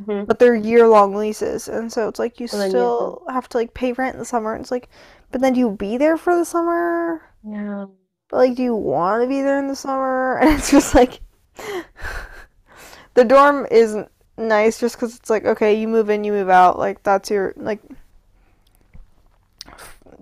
[0.00, 0.26] Mhm.
[0.26, 2.88] but they're year long leases, and so it's like you So then you have to-
[2.88, 4.54] still have to like pay rent in the summer.
[4.54, 4.88] And it's like,
[5.30, 7.22] but then do you be there for the summer?
[7.44, 7.86] Yeah.
[8.28, 10.38] But like, do you want to be there in the summer?
[10.42, 11.20] And it's just like,
[13.14, 16.78] the dorm isn't nice just because it's like, okay, you move in, you move out.
[16.78, 17.80] Like that's your like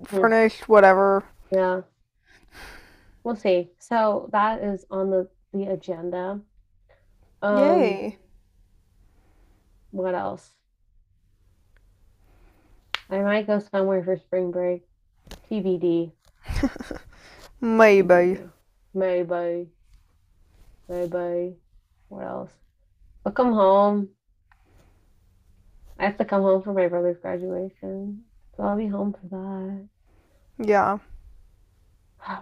[0.04, 1.24] furnished, whatever.
[1.50, 1.82] Yeah.
[3.24, 3.70] We'll see.
[3.78, 6.40] So that is on the the agenda.
[7.42, 8.18] Um, Yay.
[9.90, 10.50] what else?
[13.10, 14.82] I might go somewhere for spring break.
[15.50, 16.12] TBD.
[17.60, 18.38] Maybe.
[18.94, 19.68] Maybe.
[20.88, 21.56] Maybe.
[22.08, 22.52] What else?
[23.24, 24.08] I'll come home.
[25.98, 28.24] I have to come home for my brother's graduation,
[28.58, 29.28] so I'll be home for
[30.58, 30.66] that.
[30.68, 30.98] Yeah.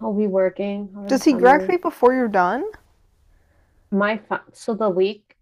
[0.00, 2.62] I'll be working the Does he graduate before you're done?
[3.90, 5.34] My fi- so the week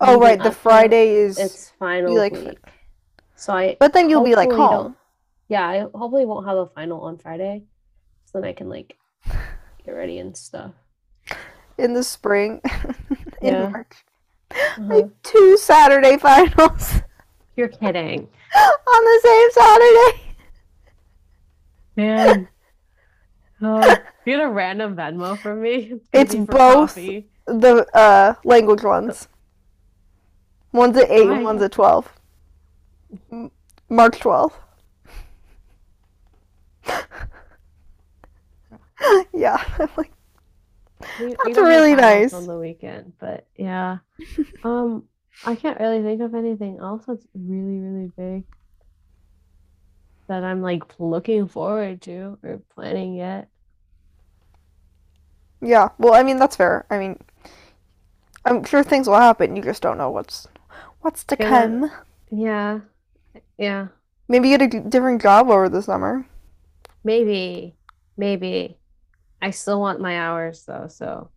[0.00, 0.42] Oh, right.
[0.42, 1.38] The Friday is.
[1.38, 2.58] it's final like- week.
[3.36, 4.96] So I But then you'll be like home.
[5.48, 7.64] yeah, I hopefully won't have a final on Friday,
[8.24, 8.96] so then I can like
[9.84, 10.72] get ready and stuff.
[11.76, 12.60] in the spring
[13.42, 13.68] in Yeah.
[13.68, 14.04] March.
[14.52, 14.82] Uh-huh.
[14.84, 17.01] Like two Saturday finals
[17.56, 20.22] You're kidding, on the same Saturday.
[21.96, 22.48] man.
[23.64, 23.96] Oh, you
[24.32, 25.92] get a random Venmo for me.
[26.12, 26.88] It's for both.
[26.96, 27.28] coffee.
[27.46, 29.28] The uh language ones.
[30.72, 31.36] One's at eight Why?
[31.36, 32.12] and one's at twelve.
[33.30, 33.52] M-
[33.88, 34.58] March twelfth.
[39.32, 40.10] yeah, I'm like
[41.20, 42.32] We, we That's don't really nice.
[42.32, 43.98] on the weekend, but yeah.
[44.64, 45.04] Um,
[45.44, 48.44] I can't really think of anything else that's really, really big
[50.28, 53.48] that I'm like looking forward to or planning yet.
[55.60, 55.88] yeah.
[55.98, 56.86] Well, I mean that's fair.
[56.90, 57.18] I mean,
[58.44, 59.56] I'm sure things will happen.
[59.56, 60.46] You just don't know what's
[61.00, 61.74] what's to Yeah.
[61.76, 61.90] come.
[62.30, 62.80] Yeah,
[63.58, 63.88] yeah,
[64.26, 66.26] Maybe get a different job over the summer.
[67.04, 67.76] maybe,
[68.16, 68.78] maybe.
[69.42, 71.32] I still want my hours though, so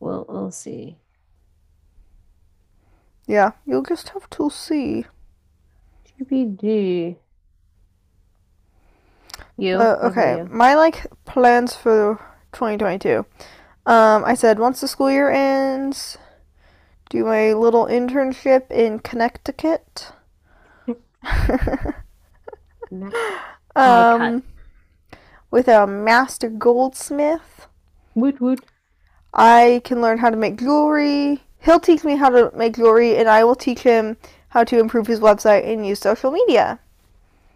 [0.00, 0.98] we'll we'll see.
[3.30, 5.04] Yeah, you'll just have to see.
[6.18, 7.14] TBD.
[9.56, 9.76] You?
[9.76, 10.48] Uh, okay, you?
[10.50, 12.18] my like plans for
[12.54, 13.24] 2022.
[13.86, 16.18] Um, I said once the school year ends,
[17.08, 20.10] do my little internship in Connecticut.
[23.76, 24.42] Um,
[25.52, 27.68] with a master goldsmith,
[28.16, 28.64] Woot woot.
[29.32, 31.44] I can learn how to make jewelry.
[31.62, 34.16] He'll teach me how to make jewelry, and I will teach him
[34.48, 36.78] how to improve his website and use social media.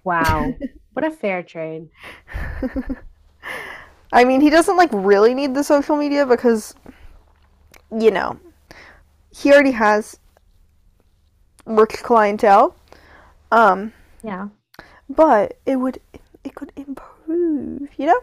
[0.04, 0.54] Wow.
[0.94, 1.88] What a fair trade.
[4.12, 6.72] I mean, he doesn't like really need the social media because,
[7.90, 8.38] you know,
[9.32, 10.16] he already has
[11.66, 12.76] rich clientele.
[13.50, 14.50] Um, Yeah.
[15.10, 15.98] but it would
[16.44, 18.20] it could improve, you know.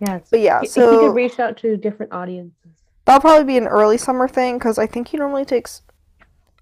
[0.00, 0.28] Yes.
[0.30, 2.73] But yeah, He- he could reach out to different audiences.
[3.04, 5.82] That'll probably be an early summer thing because I think he normally takes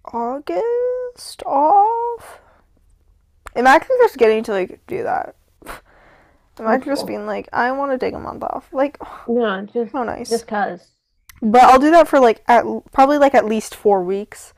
[0.05, 2.41] August off.
[3.55, 5.37] Imagine just getting to like do that.
[6.59, 8.69] Imagine just being like, I want to take a month off.
[8.73, 10.31] Like, Yeah, just how nice.
[10.31, 10.89] just cause.
[11.41, 14.53] But I'll do that for like at probably like at least four weeks.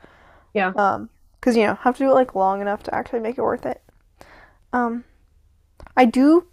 [0.53, 0.71] Yeah.
[0.75, 3.41] Um, because you know have to do it like long enough to actually make it
[3.41, 3.81] worth it.
[4.73, 5.03] Um,
[5.97, 6.47] I do.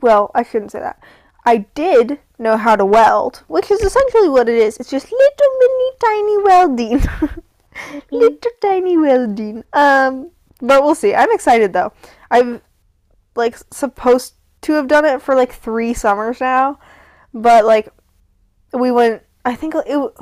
[0.00, 1.02] Well, I shouldn't say that.
[1.44, 4.78] I did know how to weld, which is essentially what it is.
[4.78, 7.02] It's just little mini tiny welding,
[8.10, 9.64] little tiny welding.
[9.72, 10.30] Um,
[10.60, 11.14] but we'll see.
[11.14, 11.92] I'm excited though.
[12.30, 12.62] I've
[13.36, 16.78] like supposed to have done it for like three summers now,
[17.32, 17.88] but like
[18.72, 19.22] we went.
[19.44, 20.12] I think it.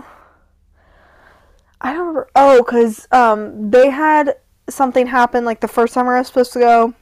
[1.80, 2.28] I don't remember.
[2.34, 4.36] Oh, because um, they had
[4.68, 6.94] something happen like the first summer I was supposed to go,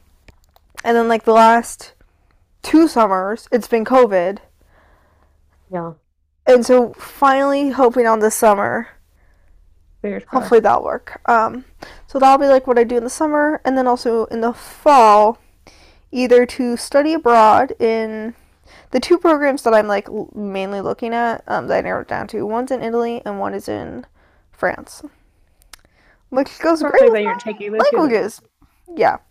[0.85, 1.95] and then like the last
[2.63, 4.39] two summers, it's been COVID.
[5.73, 5.93] Yeah.
[6.47, 8.89] And so finally hoping on this summer,
[10.03, 11.21] Fingers hopefully that'll work.
[11.27, 11.65] Um,
[12.07, 14.53] so that'll be like what I do in the summer, and then also in the
[14.53, 15.39] fall,
[16.11, 18.35] either to study abroad in
[18.93, 21.45] the two programs that I'm like mainly looking at.
[21.47, 22.47] Um, that I narrowed down to.
[22.47, 24.07] One's in Italy and one is in
[24.53, 25.03] France,
[26.31, 27.97] which goes great Perfect with that you're taking the two.
[27.99, 28.41] languages.
[28.97, 29.19] Yeah.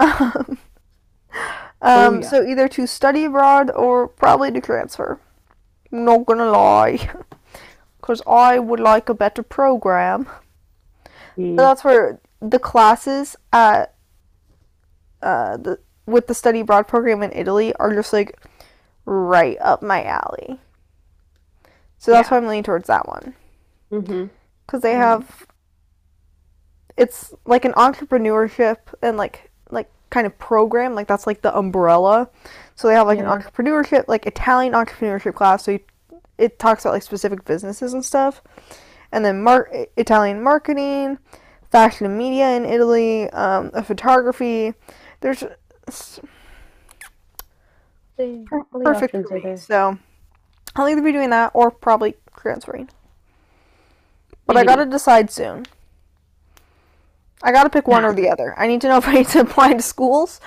[0.00, 0.58] Um,
[1.80, 2.28] Oh, um, yeah.
[2.28, 5.20] so either to study abroad or probably to transfer.
[5.90, 7.08] Not gonna lie,
[8.00, 10.26] because I would like a better program.
[11.36, 11.52] Mm.
[11.56, 13.94] So that's where the classes at
[15.22, 18.38] uh the with the study abroad program in Italy are just like
[19.04, 20.58] right up my alley.
[21.98, 22.34] So that's Yeah.
[22.34, 23.34] why I'm leaning towards that one
[23.90, 24.98] because they Mhm.
[24.98, 25.46] have
[26.96, 32.28] it's like an entrepreneurship and like like kind of program like that's like the umbrella.
[32.76, 33.32] So they have like Yeah.
[33.32, 35.64] an entrepreneurship like italian entrepreneurship class.
[35.64, 35.80] So you,
[36.38, 38.42] it talks about like specific businesses and stuff.
[39.12, 41.18] And then mar- italian marketing
[41.70, 44.74] fashion and media in italy um, a photography.
[45.20, 45.44] There's
[45.86, 46.20] s-
[48.16, 49.42] See, per- all the perfect options for are me.
[49.42, 49.56] there.
[49.56, 49.98] so
[50.76, 52.88] i'll either be doing that or probably transferring
[54.46, 55.64] but i gotta decide soon
[57.42, 58.58] I gotta pick one or the other.
[58.58, 60.40] I need to know if I need to apply to schools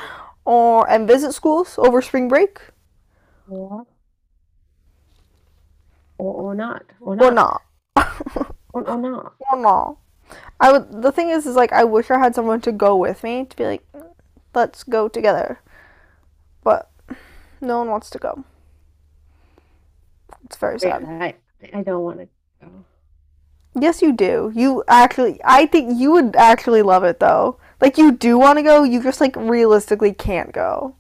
[0.46, 2.60] or and visit schools over spring break.
[3.50, 3.84] Yeah.
[6.18, 7.62] or, or not, or or not, not.
[8.74, 9.34] or, or not.
[9.52, 9.98] or not.
[10.60, 11.02] I would.
[11.02, 13.58] The thing is, is like I wish I had someone to go with me to
[13.58, 14.14] be like, mm,
[14.54, 15.60] let's go together.
[16.64, 16.90] But
[17.60, 18.44] no one wants to go.
[20.46, 21.04] It's very sad.
[21.04, 21.36] I
[21.74, 22.28] I don't want to
[22.62, 22.86] go.
[23.74, 24.52] Yes, you do.
[24.54, 27.58] You actually, I think you would actually love it though.
[27.80, 28.84] Like you do want to go.
[28.84, 30.96] You just like realistically can't go.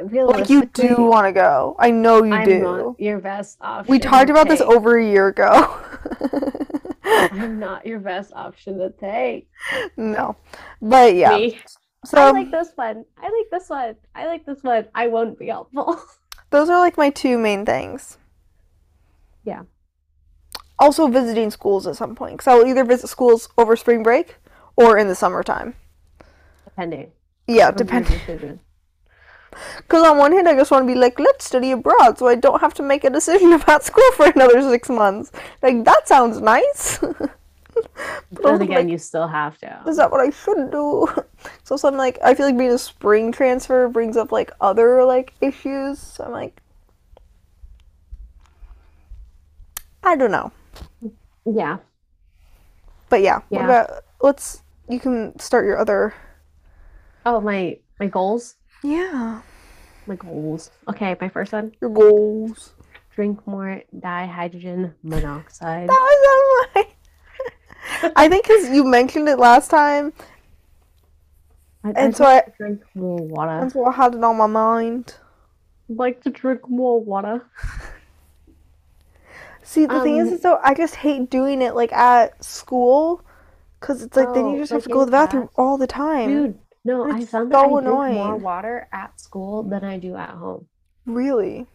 [0.00, 1.74] Like you do want to go.
[1.78, 2.60] I know you I'm do.
[2.60, 3.90] not your best option.
[3.90, 5.80] We talked about this over a year ago.
[7.04, 9.48] I'm not your best option to take.
[9.96, 10.36] no,
[10.80, 11.36] but yeah.
[11.36, 11.58] Me.
[12.04, 13.04] So I um, like this one.
[13.16, 13.96] I like this one.
[14.14, 14.86] I like this one.
[14.94, 16.00] I won't be helpful.
[16.50, 18.18] those are like my two main things.
[19.44, 19.62] Yeah.
[20.78, 24.36] Also visiting schools at some point because I will either visit schools over spring break
[24.76, 25.74] or in the summertime.
[26.64, 27.10] Depending.
[27.48, 28.60] Yeah, depending.
[29.78, 32.36] Because on one hand, I just want to be like, let's study abroad, so I
[32.36, 35.32] don't have to make a decision about school for another six months.
[35.62, 37.00] Like that sounds nice.
[38.32, 39.82] But Then again, like, you still have to.
[39.86, 41.06] is that what I should do?
[41.62, 45.04] So, so I'm like, I feel like being a spring transfer brings up like other
[45.04, 46.00] like issues.
[46.00, 46.60] So I'm like,
[50.02, 50.50] I don't know.
[51.44, 51.78] Yeah.
[53.08, 53.64] But yeah, what Yeah.
[53.64, 56.14] about let's you can start your other
[57.26, 58.56] Oh, my my goals.
[58.82, 59.42] Yeah.
[60.06, 60.70] My goals.
[60.88, 62.72] Okay, my first one: Your goals.
[63.14, 65.88] drink more dihydrogen monoxide.
[65.88, 70.12] That was on my I think because you mentioned it last time,
[71.84, 73.50] I, and I'd so I drink more water.
[73.50, 75.14] and so I had it on my mind.
[75.90, 77.44] I'd like to drink more water.
[79.68, 83.22] See, the thing is, Um, though, I just hate doing it like at school,
[83.78, 85.54] because it's like then Oh, you just have to go to the bathroom class?
[85.56, 86.28] all the time.
[86.28, 90.16] Dude, no, I found that I so drink more water at school than I do
[90.16, 90.68] at home.
[91.06, 91.66] Really?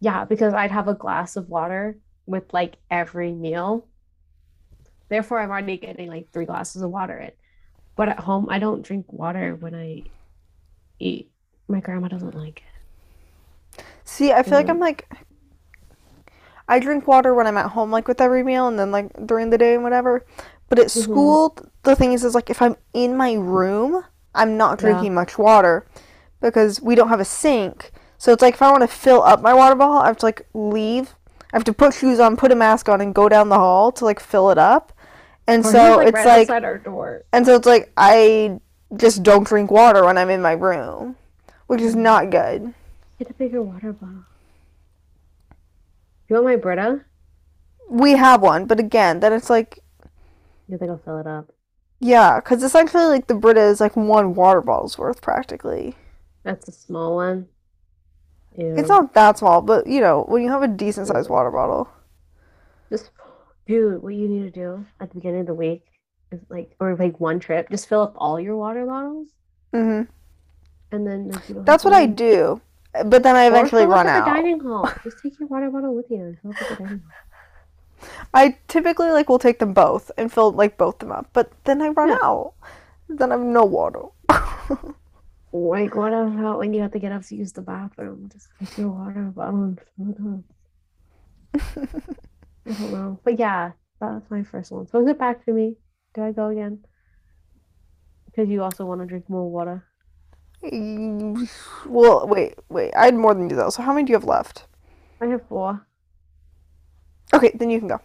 [0.00, 1.96] Yeah, because I'd have a glass of water
[2.26, 3.86] with like every meal.
[5.08, 7.32] Therefore, I'm already getting like three glasses of water in.
[7.96, 10.04] But at home, I don't drink water when I
[10.98, 11.30] eat.
[11.68, 12.62] My grandma doesn't like
[13.78, 13.84] it.
[14.04, 14.70] See, I feel like Mhm.
[14.70, 15.08] I'm like,
[16.72, 19.50] I drink water when I'm at home, like with every meal, and then like during
[19.50, 20.24] the day and whatever.
[20.70, 21.02] But at Mhm.
[21.02, 24.04] school, the thing is, is like if I'm in my room,
[24.34, 24.84] I'm not Yeah.
[24.86, 25.84] drinking much water
[26.40, 27.92] because we don't have a sink.
[28.16, 30.26] So it's like if I want to fill up my water bottle, I have to
[30.26, 31.14] like leave.
[31.52, 33.92] I have to put shoes on, put a mask on, and go down the hall
[33.92, 34.92] to like fill it up.
[35.46, 37.22] And Or so like, it's right like, outside our door.
[37.34, 38.58] and so it's like I
[38.96, 41.16] just don't drink water when I'm in my room,
[41.66, 41.98] which is Mm.
[41.98, 42.72] not good.
[43.18, 44.24] Get a bigger water bottle.
[46.32, 47.04] You want my Brita?
[47.90, 49.80] We have one, but again, then it's like
[50.66, 51.52] You think I'll fill it up?
[52.00, 55.94] Yeah, because essentially, like, the Brita is like one water bottle's worth practically.
[56.42, 57.48] That's a small one.
[58.56, 58.76] Ew.
[58.78, 61.90] It's not that small, but you know, when you have a decent sized water bottle.
[62.88, 63.10] Just,
[63.66, 65.84] dude, what you need to do at the beginning of the week
[66.30, 69.28] is like, or like one trip, just fill up all your water bottles,
[69.74, 70.10] Mm-hmm.
[70.92, 72.62] and then like, you don't have That's what I do,
[73.06, 74.90] but then I eventually run at the dining hall.
[75.02, 78.08] Just take your water bottle with you and fill the dining hall.
[78.34, 81.80] I typically like will take them both and fill like both them up, but then
[81.80, 82.54] I run out.
[83.08, 84.02] Then I have no water.
[85.54, 88.30] Like, what about when you have to get up to use the bathroom?
[88.32, 90.42] Just take your water bottle and fill
[91.52, 91.88] it up.
[92.66, 94.86] I don't know, but yeah, that's my first one.
[94.86, 95.76] So is it back to me?
[96.14, 96.78] Do I go again?
[98.24, 99.84] Because you also want to drink more water.
[100.62, 102.92] Well, wait, wait.
[102.94, 103.70] I had more than you though.
[103.70, 104.66] So how many do you have left?
[105.20, 105.84] I have four.
[107.34, 108.00] Okay, then you can go.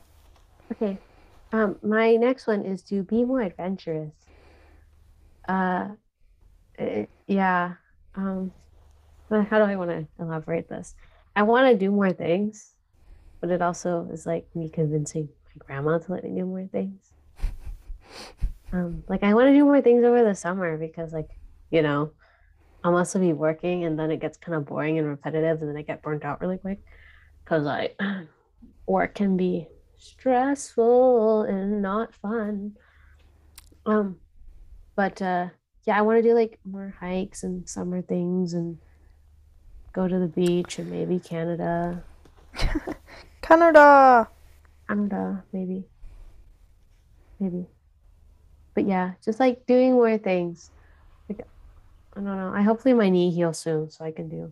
[0.72, 0.98] Okay.
[1.52, 4.14] Um, my next one is to be more adventurous.
[5.48, 5.90] Uh,
[6.78, 7.74] eh, yeah.
[8.16, 8.52] Um,
[9.30, 10.96] how do I want to elaborate this?
[11.36, 12.74] I want to do more things,
[13.40, 17.12] but it also is like me convincing my grandma to let me do more things.
[18.74, 21.30] Um, like I want to do more things over the summer because, like,
[21.72, 22.12] you know,
[22.84, 25.78] I'm also be working and then it gets kind of boring and repetitive, and then
[25.78, 26.80] I get burnt out really quick
[27.44, 27.92] because I
[28.88, 29.68] work can be
[29.98, 32.78] stressful and not fun.
[33.86, 34.18] Um,
[34.96, 35.48] but uh,
[35.86, 38.78] yeah, I want to do like more hikes and summer things and
[39.94, 42.04] go to the beach and maybe Canada,
[43.42, 44.28] Canada.
[44.88, 45.84] Canada, maybe,
[47.40, 47.66] maybe.
[48.74, 50.72] But yeah, just like doing more things.
[52.18, 52.52] I don't know.
[52.54, 54.52] I hopefully my knee heals soon so I can do.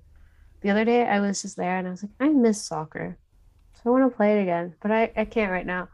[0.61, 3.17] The other day I was just there and I was like, I miss soccer,
[3.73, 5.89] so I want to play it again, but I I can't right now.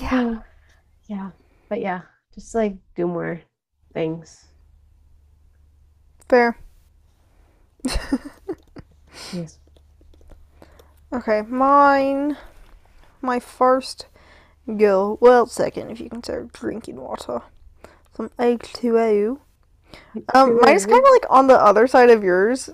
[0.00, 0.40] Yeah.
[1.08, 1.30] Yeah,
[1.68, 2.00] but yeah,
[2.34, 3.40] just like do more
[3.94, 4.46] things.
[6.28, 6.58] Fair.
[9.32, 9.58] Yes.
[11.12, 12.36] Okay, mine.
[13.22, 14.08] My first
[14.66, 15.16] go.
[15.20, 17.42] Well, second if you consider drinking water.
[18.16, 19.38] Some H2O.
[20.34, 22.70] Um, mine is kind of like on the other side of yours.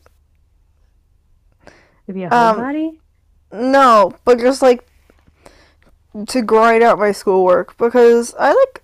[2.06, 2.56] To be a um?
[3.52, 4.84] No, but just like
[6.28, 8.82] to grind out my schoolwork because I like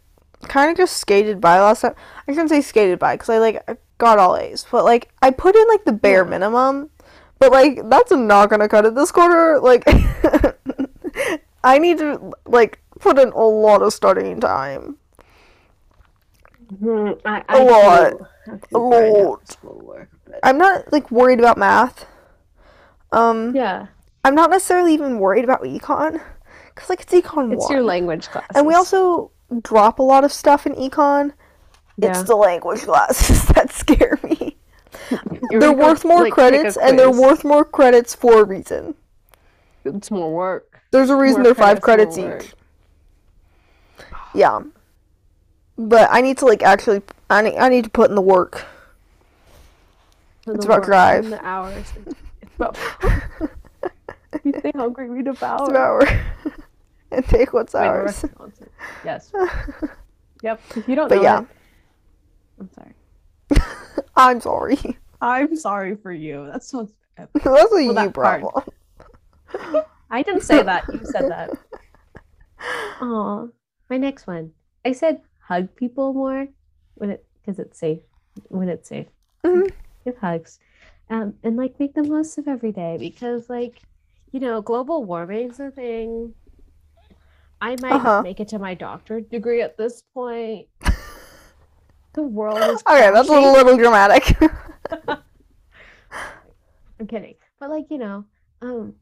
[0.48, 1.94] kind of just skated by last time.
[2.26, 5.30] I shouldn't say skated by because I like I got all A's, but like I
[5.30, 6.30] put in like the bare Yeah.
[6.30, 6.90] minimum.
[7.38, 9.58] But like that's not gonna cut it this quarter.
[9.60, 9.84] Like
[11.64, 14.97] I need to like put in a lot of studying time.
[16.72, 18.10] Mhm, I, A I lot.
[18.18, 19.48] do have to A lot.
[19.48, 22.04] schoolwork, but- I'm not like worried about math.
[23.12, 23.86] Um, Yeah,
[24.24, 26.20] I'm not necessarily even worried about econ
[26.74, 27.72] because like it's econ it's one.
[27.72, 28.46] your language class.
[28.54, 29.30] And we also
[29.62, 31.32] drop a lot of stuff in econ.
[31.96, 32.10] Yeah.
[32.10, 34.56] It's the language classes that scare me.
[35.50, 38.94] They're gonna worth more like, credits, and they're worth more credits for a reason.
[39.84, 40.80] It's more work.
[40.90, 42.52] There's a reason More they're five credits each.
[44.34, 44.60] Yeah.
[45.78, 48.66] But I need to like actually I need, I need to put in the work.
[50.46, 51.30] It's the about work drive.
[51.30, 51.92] The hours.
[52.40, 52.78] It's about.
[54.44, 55.60] you stay hungry, read about.
[55.60, 56.08] It's about
[57.12, 58.24] and take what's Wait, ours.
[59.04, 59.32] Yes.
[60.42, 60.60] Yep.
[60.76, 61.40] If you don't But know yeah.
[61.40, 61.46] it,
[62.60, 62.94] I'm sorry.
[64.16, 64.98] I'm sorry.
[65.20, 66.48] I'm sorry for you.
[66.50, 66.92] That sounds.
[67.16, 68.64] That's a you that problem.
[70.10, 70.84] I didn't say that.
[70.92, 71.50] You said that.
[73.00, 73.46] Aw.
[73.90, 74.52] My next one.
[74.84, 76.46] I said hug people more
[76.96, 78.00] when it because it's safe.
[78.48, 79.06] When it's safe.
[79.44, 79.72] Mhm.
[80.04, 80.58] Give hugs.
[81.10, 83.80] Um, and like make the most of every day because like,
[84.32, 86.34] you know, global warming's a thing.
[87.60, 88.22] I might Uh-huh.
[88.22, 90.68] make it to my doctorate degree at this point.
[92.14, 93.40] The world is Okay, that's a crashing.
[93.40, 94.36] little dramatic.
[97.00, 97.34] I'm kidding.
[97.60, 98.24] But like, you know,
[98.62, 98.94] um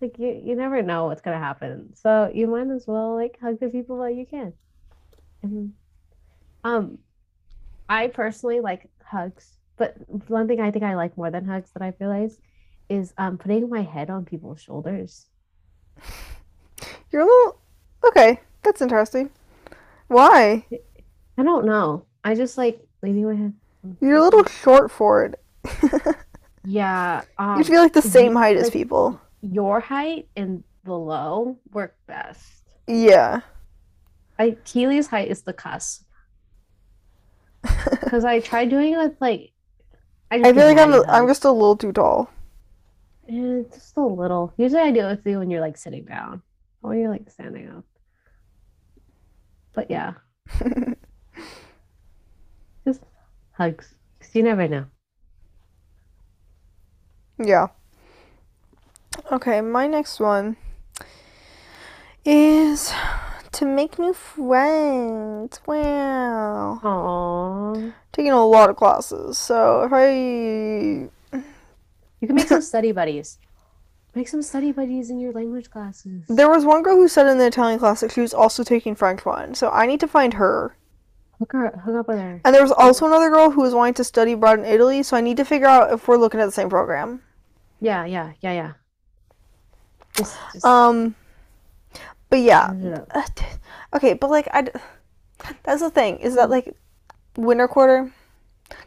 [0.00, 1.94] like you you never know what's gonna happen.
[1.94, 4.52] So you might as well like hug the people while you can.
[5.44, 5.72] And
[6.64, 6.98] um
[7.88, 9.96] I personally like hugs, but
[10.28, 12.40] one thing I think I like more than hugs that I've realized
[12.88, 15.26] is um putting my head on people's shoulders.
[17.12, 17.60] You're a little
[18.08, 18.40] okay.
[18.62, 19.30] That's interesting.
[20.08, 20.64] Why?
[21.38, 22.06] I don't know.
[22.24, 23.52] I just like leaning my head.
[24.00, 25.40] You're a little short for it.
[26.66, 27.20] Yeah.
[27.36, 29.20] Um, you feel like the you- same height as people.
[29.42, 32.62] your height and below work best.
[32.86, 33.40] Yeah.
[34.38, 36.04] I Keely's height is the cusp
[37.90, 39.52] because I tried doing it with like.
[40.30, 42.30] I, I feel like I'm I'm just a little too tall.
[43.28, 44.52] Eh, just a little.
[44.56, 46.42] Usually I do it with you when you're like sitting down
[46.82, 47.84] or when you're like standing up.
[49.72, 50.14] But yeah,
[52.86, 53.02] just
[53.52, 54.86] hugs because you never know.
[57.38, 57.68] Yeah.
[59.32, 60.56] Okay, my next one
[62.24, 62.92] is
[63.54, 65.60] to make new friends.
[65.66, 66.80] Wow.
[66.82, 67.94] Aww.
[68.12, 69.38] Taking a lot of classes.
[69.38, 70.08] So if I
[72.20, 73.38] You can make some study buddies.
[74.14, 76.22] Make some study buddies in your language classes.
[76.28, 78.94] there was one girl who said in the Italian class that she was also taking
[78.94, 80.76] French one, so I need to find her.
[81.40, 82.40] Hook her, hook up with her.
[82.44, 85.16] And there was also another girl who was wanting to study abroad in Italy, so
[85.16, 87.22] I need to figure out if we're looking at the same program.
[87.80, 88.72] Yeah, yeah, yeah, yeah.
[90.16, 91.16] Just, just Um,
[92.30, 93.10] but yeah, up.
[93.14, 94.68] Uh, okay, but like I
[95.62, 96.74] that's the thing is that like
[97.36, 98.12] winter quarter.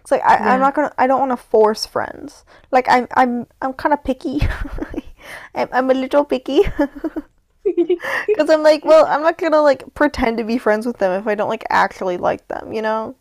[0.02, 0.54] It's like I, Yeah.
[0.54, 0.94] I'm not gonna.
[0.98, 2.46] I don't want to force friends.
[2.72, 4.42] Like I'm I'm I'm kind of picky.
[5.56, 6.62] I'm, I'm a little picky
[8.28, 11.28] because I'm like, well, I'm not gonna like pretend to be friends with them if
[11.28, 12.74] I don't like actually like them.
[12.74, 13.16] You know,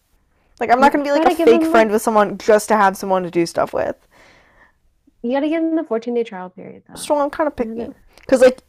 [0.60, 2.96] like I'm not gonna be like a fake friend like- with someone just to have
[2.96, 3.96] someone to do stuff with.
[5.22, 6.94] You gotta give them the 14 day trial period though.
[6.94, 7.88] So I'm kind of picky.
[8.20, 8.62] Because, like,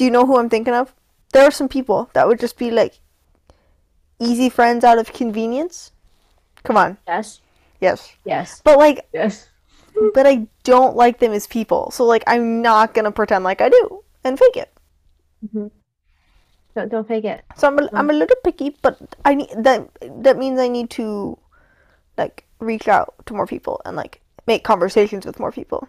[0.00, 0.94] do you know who I'm thinking of?
[1.34, 3.00] There are some people that would just be, like,
[4.18, 5.92] easy friends out of convenience.
[6.64, 6.96] Come on.
[7.06, 7.42] Yes,
[7.82, 8.10] Yes.
[8.24, 9.50] yes, But, like, yes.
[10.14, 11.90] but I don't like them as people.
[11.90, 14.72] So, like, I'm not going to pretend like I do and fake it.
[15.44, 15.66] Mm-hmm.
[16.74, 17.44] Don't, don't fake it.
[17.58, 18.96] So I'm a, I'm a little picky, but
[19.26, 19.86] I need that.
[20.24, 21.36] That means I need to,
[22.16, 25.88] like, reach out to more people and like make conversations with more people.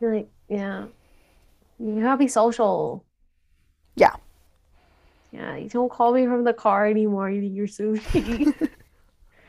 [0.00, 0.86] Like, yeah.
[1.82, 3.04] You gotta be social.
[3.96, 4.14] Yeah.
[5.32, 8.54] Yeah, you don't call me from the car anymore eating your sushi.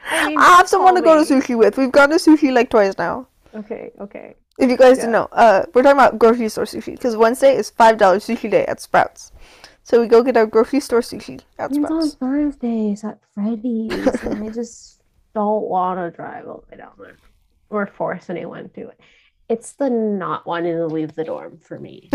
[0.10, 1.78] I mean, I have someone to go to sushi with.
[1.78, 3.28] We've gone to sushi like twice now.
[3.54, 4.36] Okay, okay.
[4.60, 5.04] If you guys Yeah.
[5.04, 8.50] didn't know, uh, we're talking about grocery store sushi because Wednesday is five dollars sushi
[8.50, 9.32] day at Sprouts.
[9.84, 11.78] So we go get our grocery store sushi at Sprouts.
[11.78, 12.16] It's on Sprouts.
[12.16, 15.02] Thursdays at Freddy's, and I just
[15.36, 17.18] don't want to drive all the way down there
[17.70, 19.00] or force anyone to it.
[19.54, 22.10] It's the not wanting to leave the dorm for me.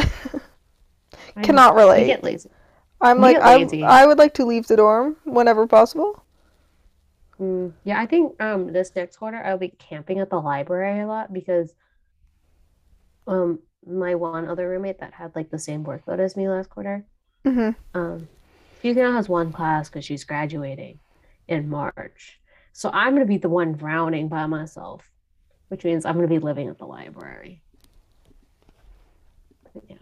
[1.37, 2.05] I Cannot I relate.
[2.05, 2.51] get lazy.
[3.01, 3.69] I'm You like I.
[3.83, 6.25] I would like to leave the dorm whenever possible.
[7.41, 11.07] Mm, yeah, I think um this next quarter I'll be camping at the library a
[11.07, 11.75] lot because
[13.27, 17.07] um my one other roommate that had like the same workload as me last quarter,
[17.45, 18.29] hmm um
[18.83, 21.01] she now has one class because she's graduating
[21.49, 22.41] in March.
[22.73, 25.11] So I'm gonna be the one drowning by myself,
[25.69, 27.63] which means I'm gonna be living at the library.
[29.75, 29.97] But yeah.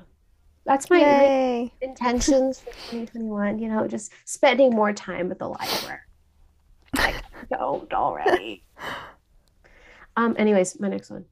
[0.64, 6.00] That's my, my intentions for 2021, you know, just spending more time at the library.
[6.96, 7.14] Like,
[7.50, 8.64] don't already.
[10.16, 11.26] Um, anyways, my next one.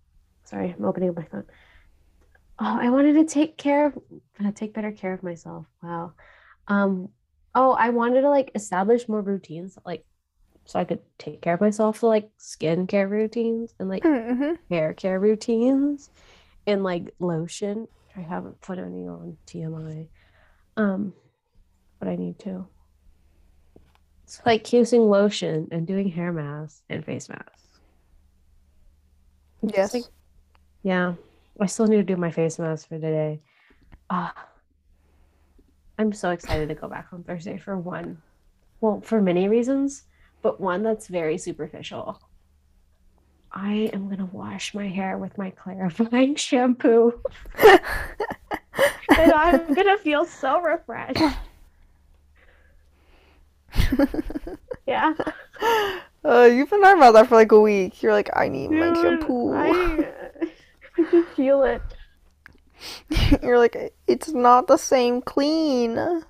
[0.44, 1.44] Sorry, I'm opening up my phone.
[2.58, 3.98] Oh, I wanted to take care of
[4.44, 5.66] uh, take better care of myself.
[5.82, 6.12] Wow.
[6.68, 7.08] Um,
[7.54, 10.04] oh, I wanted to like establish more routines, like
[10.66, 15.18] so I could take care of myself, like skincare routines and like hmm hair care
[15.20, 16.10] routines
[16.66, 17.88] and like lotion.
[18.16, 20.08] I haven't put any on TMI.
[20.76, 21.12] Um,
[21.98, 22.66] but I need to.
[24.24, 27.68] It's like using lotion and doing hair masks and face masks.
[29.62, 29.94] Yes.
[29.94, 30.04] like-
[30.82, 31.14] yeah.
[31.60, 33.40] I still need to do my face mask for today.
[34.10, 34.48] Ah.
[35.98, 38.20] I'm so excited to go back on Thursday for one.
[38.80, 40.02] Well, for many reasons,
[40.44, 42.20] but one that's very superficial.
[43.50, 47.18] I am gonna wash my hair with my clarifying shampoo.
[47.64, 51.18] and I'm gonna feel so refreshed.
[54.86, 55.14] Yeah.
[56.22, 58.02] Uh, you've been talking about that for like a week.
[58.02, 59.54] You're like, I need my shampoo.
[59.54, 60.12] I,
[60.98, 61.80] I can feel it.
[63.42, 65.94] You're like, it's not the same clean.
[65.94, 66.22] No,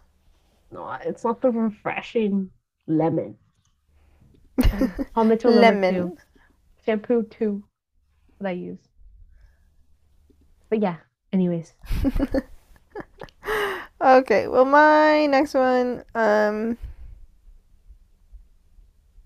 [1.04, 2.50] it's not the refreshing
[2.86, 3.36] lemon.
[5.14, 5.94] Paul Mitchell Lemon.
[5.94, 6.16] two.
[6.84, 7.64] Shampoo two
[8.40, 8.78] that I use.
[10.68, 10.96] But yeah,
[11.32, 11.72] anyways.
[14.04, 16.76] Okay, well, my next one, um,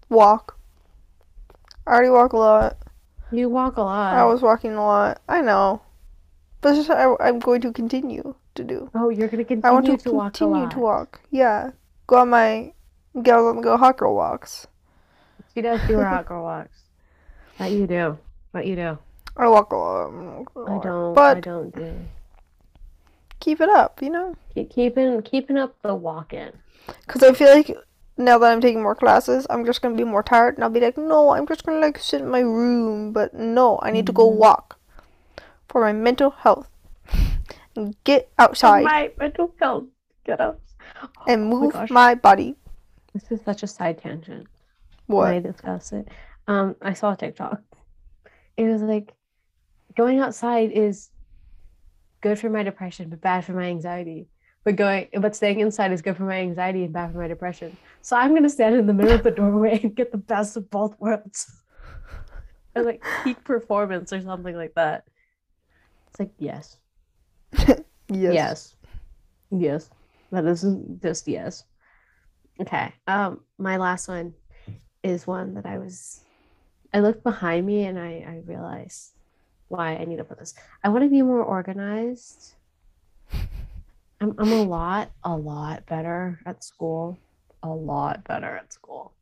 [0.08, 0.56] walk.
[1.84, 2.76] I already walk a lot.
[3.32, 4.14] You walk a lot.
[4.14, 5.20] I was walking a lot.
[5.28, 5.82] I know,
[6.60, 8.88] but just I, I'm going to continue to do.
[8.94, 10.70] oh, you're gonna continue I want to, to walk continue lot.
[10.70, 11.20] to walk.
[11.32, 11.70] Yeah,
[12.06, 12.72] go on my
[13.20, 14.68] go on the go hot girl walks.
[15.54, 16.78] She does do her girl walks.
[17.58, 18.18] That you do.
[18.52, 18.98] That you do.
[19.36, 20.06] I walk a lot.
[20.08, 20.82] I walk a I lot.
[20.82, 21.14] don't.
[21.14, 21.94] But I don't do.
[23.40, 26.52] keep it up, you know, Keep, keeping keeping up the walking.
[27.06, 27.70] because I feel like
[28.16, 30.80] now that I'm taking more classes, I'm just gonna be more tired, and I'll be
[30.80, 33.12] like, no, I'm just gonna like sit in my room.
[33.12, 34.36] But no, I need to go Mhm.
[34.36, 34.78] walk
[35.68, 36.68] for my mental health.
[37.76, 39.84] And get outside My mental health.
[40.24, 40.60] Get up.
[41.28, 42.56] and Oh my move my body.
[43.14, 44.46] This is such a side tangent.
[45.16, 45.42] When I What?
[45.42, 46.08] discuss it.
[46.46, 47.62] Um, I saw a TikTok.
[48.56, 49.14] It was like
[49.96, 51.10] going outside is
[52.20, 54.28] good for my depression, but bad for my anxiety.
[54.64, 57.76] But going, but staying inside is good for my anxiety and bad for my depression.
[58.02, 60.70] So I'm gonna stand in the middle of the doorway and get the best of
[60.70, 61.50] both worlds.
[62.74, 65.04] and like peak performance or something like that.
[66.08, 66.78] It's like yes,
[68.08, 68.34] Yes.
[68.34, 68.76] yes,
[69.50, 69.90] yes.
[70.32, 70.64] That is
[71.02, 71.64] just yes.
[72.60, 72.92] Okay.
[73.06, 74.34] Um, my last one
[75.02, 76.20] is one that I was.
[76.92, 79.12] I looked behind me and I I realized
[79.68, 80.54] why I need to put this.
[80.82, 82.54] I want to be more organized.
[84.20, 87.18] I'm I'm a lot a lot better at school,
[87.62, 89.12] a lot better at school.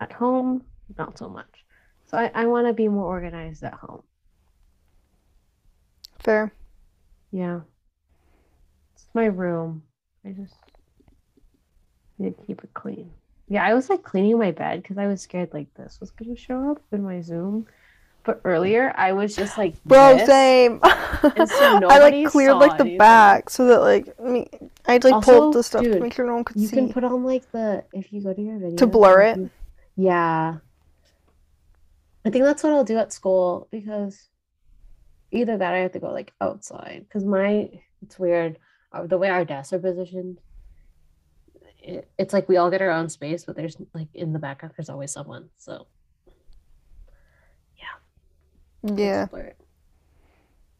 [0.00, 0.64] At home,
[0.98, 1.64] not so much.
[2.06, 4.02] So I, I want to be more organized at home.
[6.18, 6.52] Fair.
[7.30, 7.60] Yeah.
[8.94, 9.82] It's my room.
[10.24, 10.54] I just
[12.18, 13.10] need to keep it clean.
[13.48, 16.36] Yeah, I was like cleaning my bed because I was scared like this was gonna
[16.36, 17.66] show up in my Zoom.
[18.24, 20.26] But earlier I was just like Bro, this.
[20.26, 20.80] same.
[20.82, 20.88] so
[21.90, 22.98] I like cleared like the anything.
[22.98, 24.48] back so that like me,
[24.86, 26.76] I'd like Also, pulled the stuff to make sure no one could You see.
[26.76, 29.50] can put on like the if you go to your video To blur it?
[29.96, 30.56] Yeah.
[32.24, 34.30] I think that's what I'll do at school because
[35.30, 37.68] either that or I have to go like outside because my
[38.02, 38.56] it's weird
[38.92, 40.38] uh, the way our desks are positioned.
[41.84, 44.74] It, it's like we all get our own space, but there's like in the background
[44.76, 45.50] there's always someone.
[45.58, 45.86] So
[48.82, 49.26] let's yeah.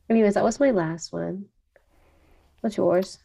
[0.08, 1.46] Anyways, that was my last one.
[2.60, 3.18] What's yours?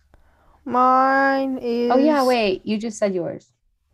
[0.65, 1.91] Mine is.
[1.91, 3.51] Oh yeah, wait, you just said yours.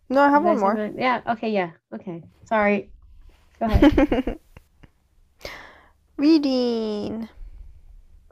[0.09, 0.73] No, I have one more.
[0.75, 0.95] mine?
[0.97, 1.21] Yeah.
[1.27, 1.49] Okay.
[1.49, 1.71] Yeah.
[1.93, 2.23] Okay.
[2.45, 2.91] Sorry.
[3.59, 4.39] Go ahead.
[6.17, 7.27] Reading.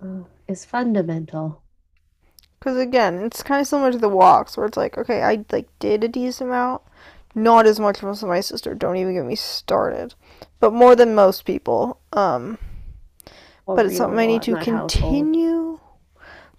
[0.02, 1.63] uh, is fundamental.
[2.64, 5.68] Because again, it's kind of similar to the walks, where it's like, okay, I like
[5.80, 6.82] did a decent amount,
[7.36, 8.74] not as much as my sister.
[8.74, 10.16] Don't even get me started,
[10.62, 12.00] but more than most people.
[12.14, 12.58] Um,
[13.66, 14.92] but it's something I need to that household.
[14.92, 15.80] continue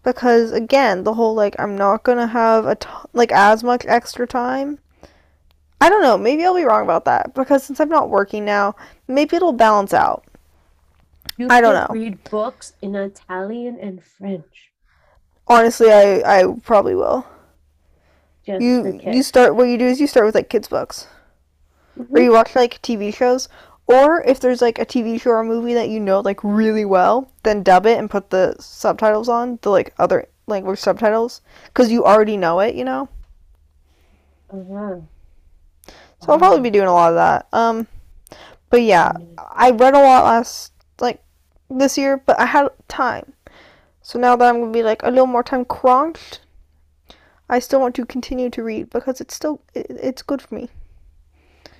[0.03, 4.27] because again, the whole like I'm not gonna have a t- like as much extra
[4.27, 4.81] time.
[5.81, 6.19] I don't know.
[6.19, 8.77] Maybe I'll be wrong about that because since I'm not working now,
[9.09, 10.23] maybe it'll balance out.
[11.39, 11.99] You I don't know.
[11.99, 14.74] Read books in Italian and French.
[15.49, 17.27] Honestly, I I probably will.
[18.45, 21.07] Just You you start what you do is you start with like kids books
[22.15, 22.23] or Mhm.
[22.23, 23.49] you watch like TV shows
[23.87, 26.85] or if there's like a TV show or a movie that you know like really
[26.85, 31.43] well, then dub it and put the subtitles on, the like other language subtitles
[31.75, 33.09] cuz you already know it, you know?
[34.51, 35.01] Uh-huh.
[36.21, 37.47] So I'll probably be doing a lot of that.
[37.53, 37.87] Um,
[38.71, 39.39] but yeah, Mm.
[39.39, 41.23] I read a lot last like
[41.71, 43.34] this year, but I had time.
[44.05, 46.41] So now that I'm gonna be like a little more time crunched,
[47.49, 50.69] I still want to continue to read because it's still it, it's good for me.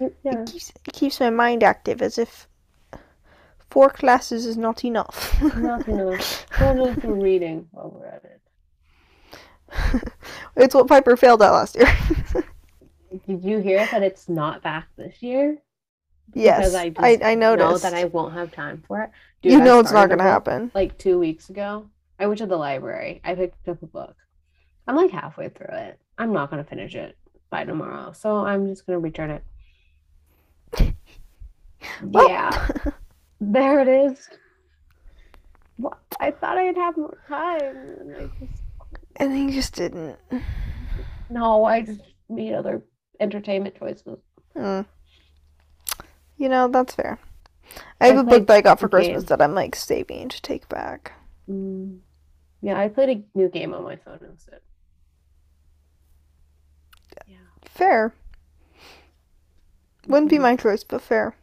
[0.01, 0.09] Yeah.
[0.25, 2.49] It keeps it keeps my mind active as if
[3.69, 5.39] four classes is not enough.
[5.55, 6.47] Not enough.
[6.59, 10.03] We'll reading while we're at it.
[10.57, 11.95] it's what Piper failed at last year.
[13.27, 15.59] Did you hear that it's not back this year?
[16.33, 17.83] yes, I I, just I, know noticed.
[17.83, 19.11] that I won't have time for it.
[19.43, 20.71] you Dude, I know it's not gonna happen.
[20.75, 23.21] Like two weeks ago, I went to the library.
[23.25, 24.17] I picked up a book.
[24.87, 25.99] I'm like halfway through it.
[26.19, 27.17] I'm not gonna finish it
[27.51, 30.95] by tomorrow, so I'm just gonna return it.
[32.03, 32.69] Well, Yeah,
[33.41, 34.29] there it is.
[35.77, 35.99] What?
[36.21, 37.77] I thought I'd have more time.
[38.01, 38.63] And I just
[39.17, 40.19] and he just didn't.
[41.31, 42.83] no, I just made other
[43.21, 44.19] entertainment choices.
[44.57, 44.83] Hmm.
[46.37, 47.19] You know, that's fair.
[48.01, 50.43] I have I a book that I got for Christmas that I'm like saving to
[50.43, 51.13] take back.
[51.49, 51.99] Mm.
[52.65, 54.61] Yeah, I played a new game on my phone instead.
[57.27, 57.37] Yeah.
[57.63, 58.15] Fair.
[60.07, 61.37] Wouldn't be my choice, but fair.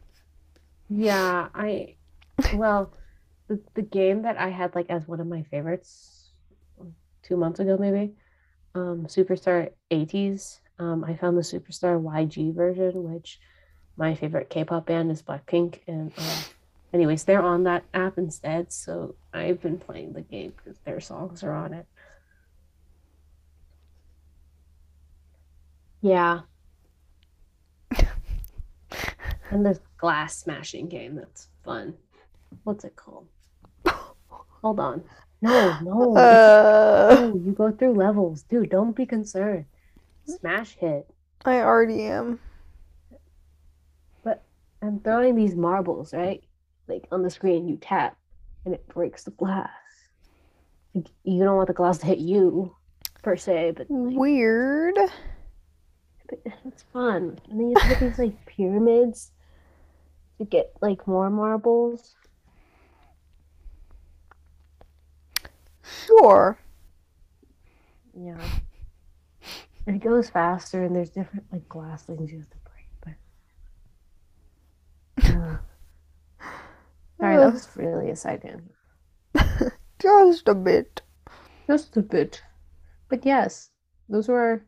[0.90, 1.94] Yeah, I
[2.54, 2.92] well,
[3.46, 6.32] the the game that I had like as one of my favorites
[7.22, 8.14] two months ago maybe,
[8.74, 10.58] um, Superstar 80s.
[10.80, 13.38] Um, I found the Superstar YG version, which
[13.96, 16.42] my favorite K-pop band is Blackpink, and uh,
[16.92, 18.72] anyways, they're on that app instead.
[18.72, 21.86] So I've been playing the game because their songs are on it.
[26.00, 26.40] Yeah.
[29.50, 31.92] And this glass smashing game that's fun.
[32.64, 33.26] What's it called?
[34.62, 35.04] Hold on.
[35.42, 36.16] No, no.
[36.16, 38.44] Uh, no, you go through levels.
[38.44, 39.66] Dude, don't be concerned.
[40.24, 41.06] Smash hit.
[41.44, 42.38] I already am.
[44.24, 44.42] But
[44.80, 46.42] I'm throwing these marbles, right?
[46.88, 48.16] Like on the screen, you tap
[48.64, 49.70] and it breaks the glass.
[50.94, 52.74] Like, you don't want the glass to hit you,
[53.22, 54.98] per se, but like, Weird.
[56.64, 57.38] it's fun.
[57.48, 59.32] And then you have these like pyramids
[60.38, 62.14] to get like more marbles.
[66.06, 66.58] Sure.
[68.18, 68.40] Yeah.
[69.86, 73.16] It goes faster, and there's different like glass things you have to break.
[75.16, 75.56] But uh,
[77.22, 79.72] sorry, that was really a side tangent.
[80.00, 81.02] Just a bit.
[81.68, 82.42] Just a bit.
[83.08, 83.70] But yes,
[84.08, 84.64] those were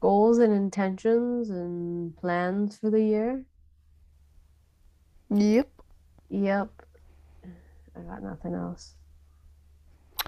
[0.00, 3.44] goals and intentions and plans for the year.
[5.30, 5.68] Yep.
[6.28, 6.70] Yep.
[7.96, 8.94] I got nothing else.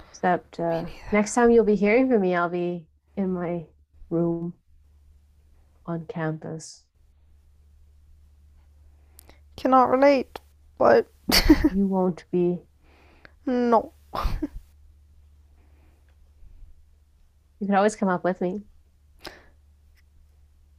[0.09, 3.65] Except uh, next time you'll be hearing from me, I'll be in my
[4.09, 4.53] room
[5.85, 6.83] on campus.
[9.55, 10.39] Cannot relate,
[10.77, 11.07] but
[11.73, 12.59] You won't be.
[13.45, 13.93] no.
[17.59, 18.63] You can always come up with me.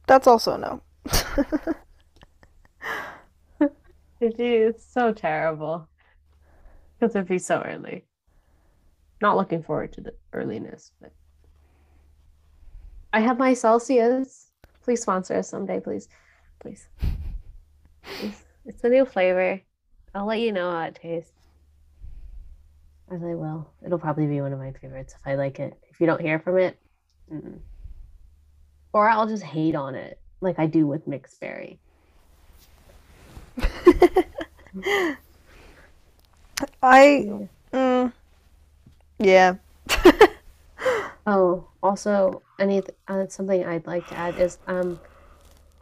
[0.05, 0.81] That's also no.
[4.21, 5.87] It's so terrible.
[6.99, 8.05] Because it'd be so early.
[9.21, 11.11] Not looking forward to the earliness, but
[13.13, 14.51] I have my Celsius.
[14.83, 16.07] Please sponsor us someday, please.
[16.59, 16.87] Please.
[18.03, 18.43] Please.
[18.65, 19.61] It's a new flavor.
[20.15, 21.31] I'll let you know how it tastes.
[23.11, 23.69] As I will.
[23.85, 25.77] It'll probably be one of my favorites if I like it.
[25.91, 26.79] If you don't hear from it,
[27.31, 27.59] mm.
[28.93, 31.79] or I'll just hate on it, like I do with mixed berry.
[36.81, 38.13] I mm,
[39.19, 39.55] yeah.
[41.27, 44.99] Oh, also, any uh, something I'd like to add is um,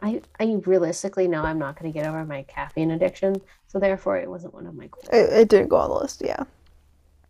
[0.04, 4.18] I I realistically know I'm not going to get over my caffeine addiction, so therefore
[4.18, 5.08] it wasn't one of my goals.
[5.10, 6.44] It, it didn't go on the list, yeah.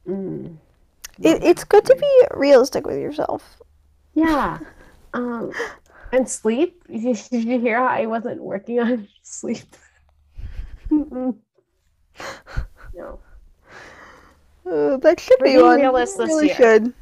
[0.09, 0.57] Mm.
[1.22, 3.61] It, it's good to be realistic with yourself.
[4.14, 4.59] Yeah.
[5.12, 5.53] Um,
[6.12, 6.83] and sleep.
[6.89, 9.64] Did you hear how I wasn't working on sleep?
[10.91, 11.37] No.
[14.66, 15.81] Uh, that should We're be one.
[15.81, 16.57] realists this really year.
[16.57, 16.93] should.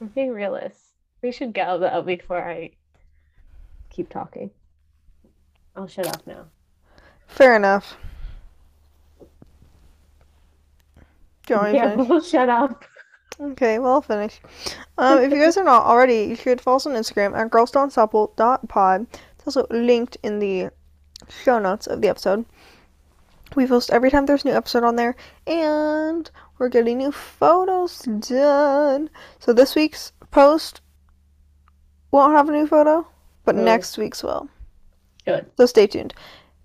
[0.00, 0.78] I'm being realist.
[1.22, 2.70] We should go though before I
[3.90, 4.50] keep talking.
[5.76, 6.46] I'll shut up now.
[7.26, 7.96] Fair enough.
[11.46, 12.08] Do you want me Yeah, finish?
[12.08, 12.84] we'll shut up.
[13.40, 14.40] Okay, well, I'll finish.
[14.98, 19.06] Um, if you guys are not already, you should follow us on Instagram at girls.unstoppable.pod.
[19.10, 20.70] It's also linked in the
[21.42, 22.44] show notes of the episode.
[23.56, 25.16] We post every time there's a new episode on there,
[25.46, 29.10] and we're getting new photos done.
[29.40, 30.80] So this week's post
[32.10, 33.06] won't have a new photo,
[33.44, 33.64] but No.
[33.64, 34.48] next week's will.
[35.26, 35.50] Good.
[35.56, 36.14] So stay tuned.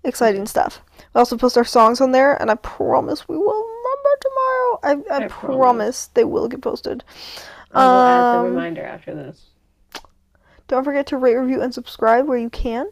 [0.04, 0.80] Exciting stuff.
[1.14, 4.80] We also post our songs on there, and I promise we will remember tomorrow.
[4.82, 5.56] I, I, I promise.
[5.56, 6.06] promise.
[6.14, 7.04] they will get posted.
[7.72, 9.46] I'll add the Um, reminder after this.
[10.68, 12.90] Don't forget to rate, review, and subscribe where you can.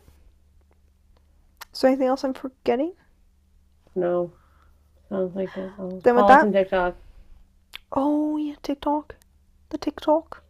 [1.73, 2.93] Is there anything else I'm forgetting?
[3.95, 4.33] No.
[5.09, 5.51] Sounds like.
[5.57, 6.97] Oh, Then with that- TikTok.
[7.93, 9.15] Oh yeah, TikTok,
[9.71, 10.43] the TikTok,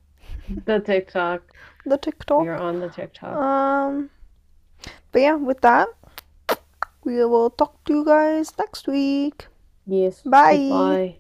[0.65, 1.43] The TikTok.
[1.85, 2.45] the TikTok.
[2.45, 3.37] You're on the TikTok.
[3.37, 4.11] Um,
[5.17, 5.89] but yeah, with that,
[7.03, 9.49] we will talk to you guys next week.
[9.87, 10.21] yes.
[10.21, 10.69] bye.
[10.69, 11.17] Bye.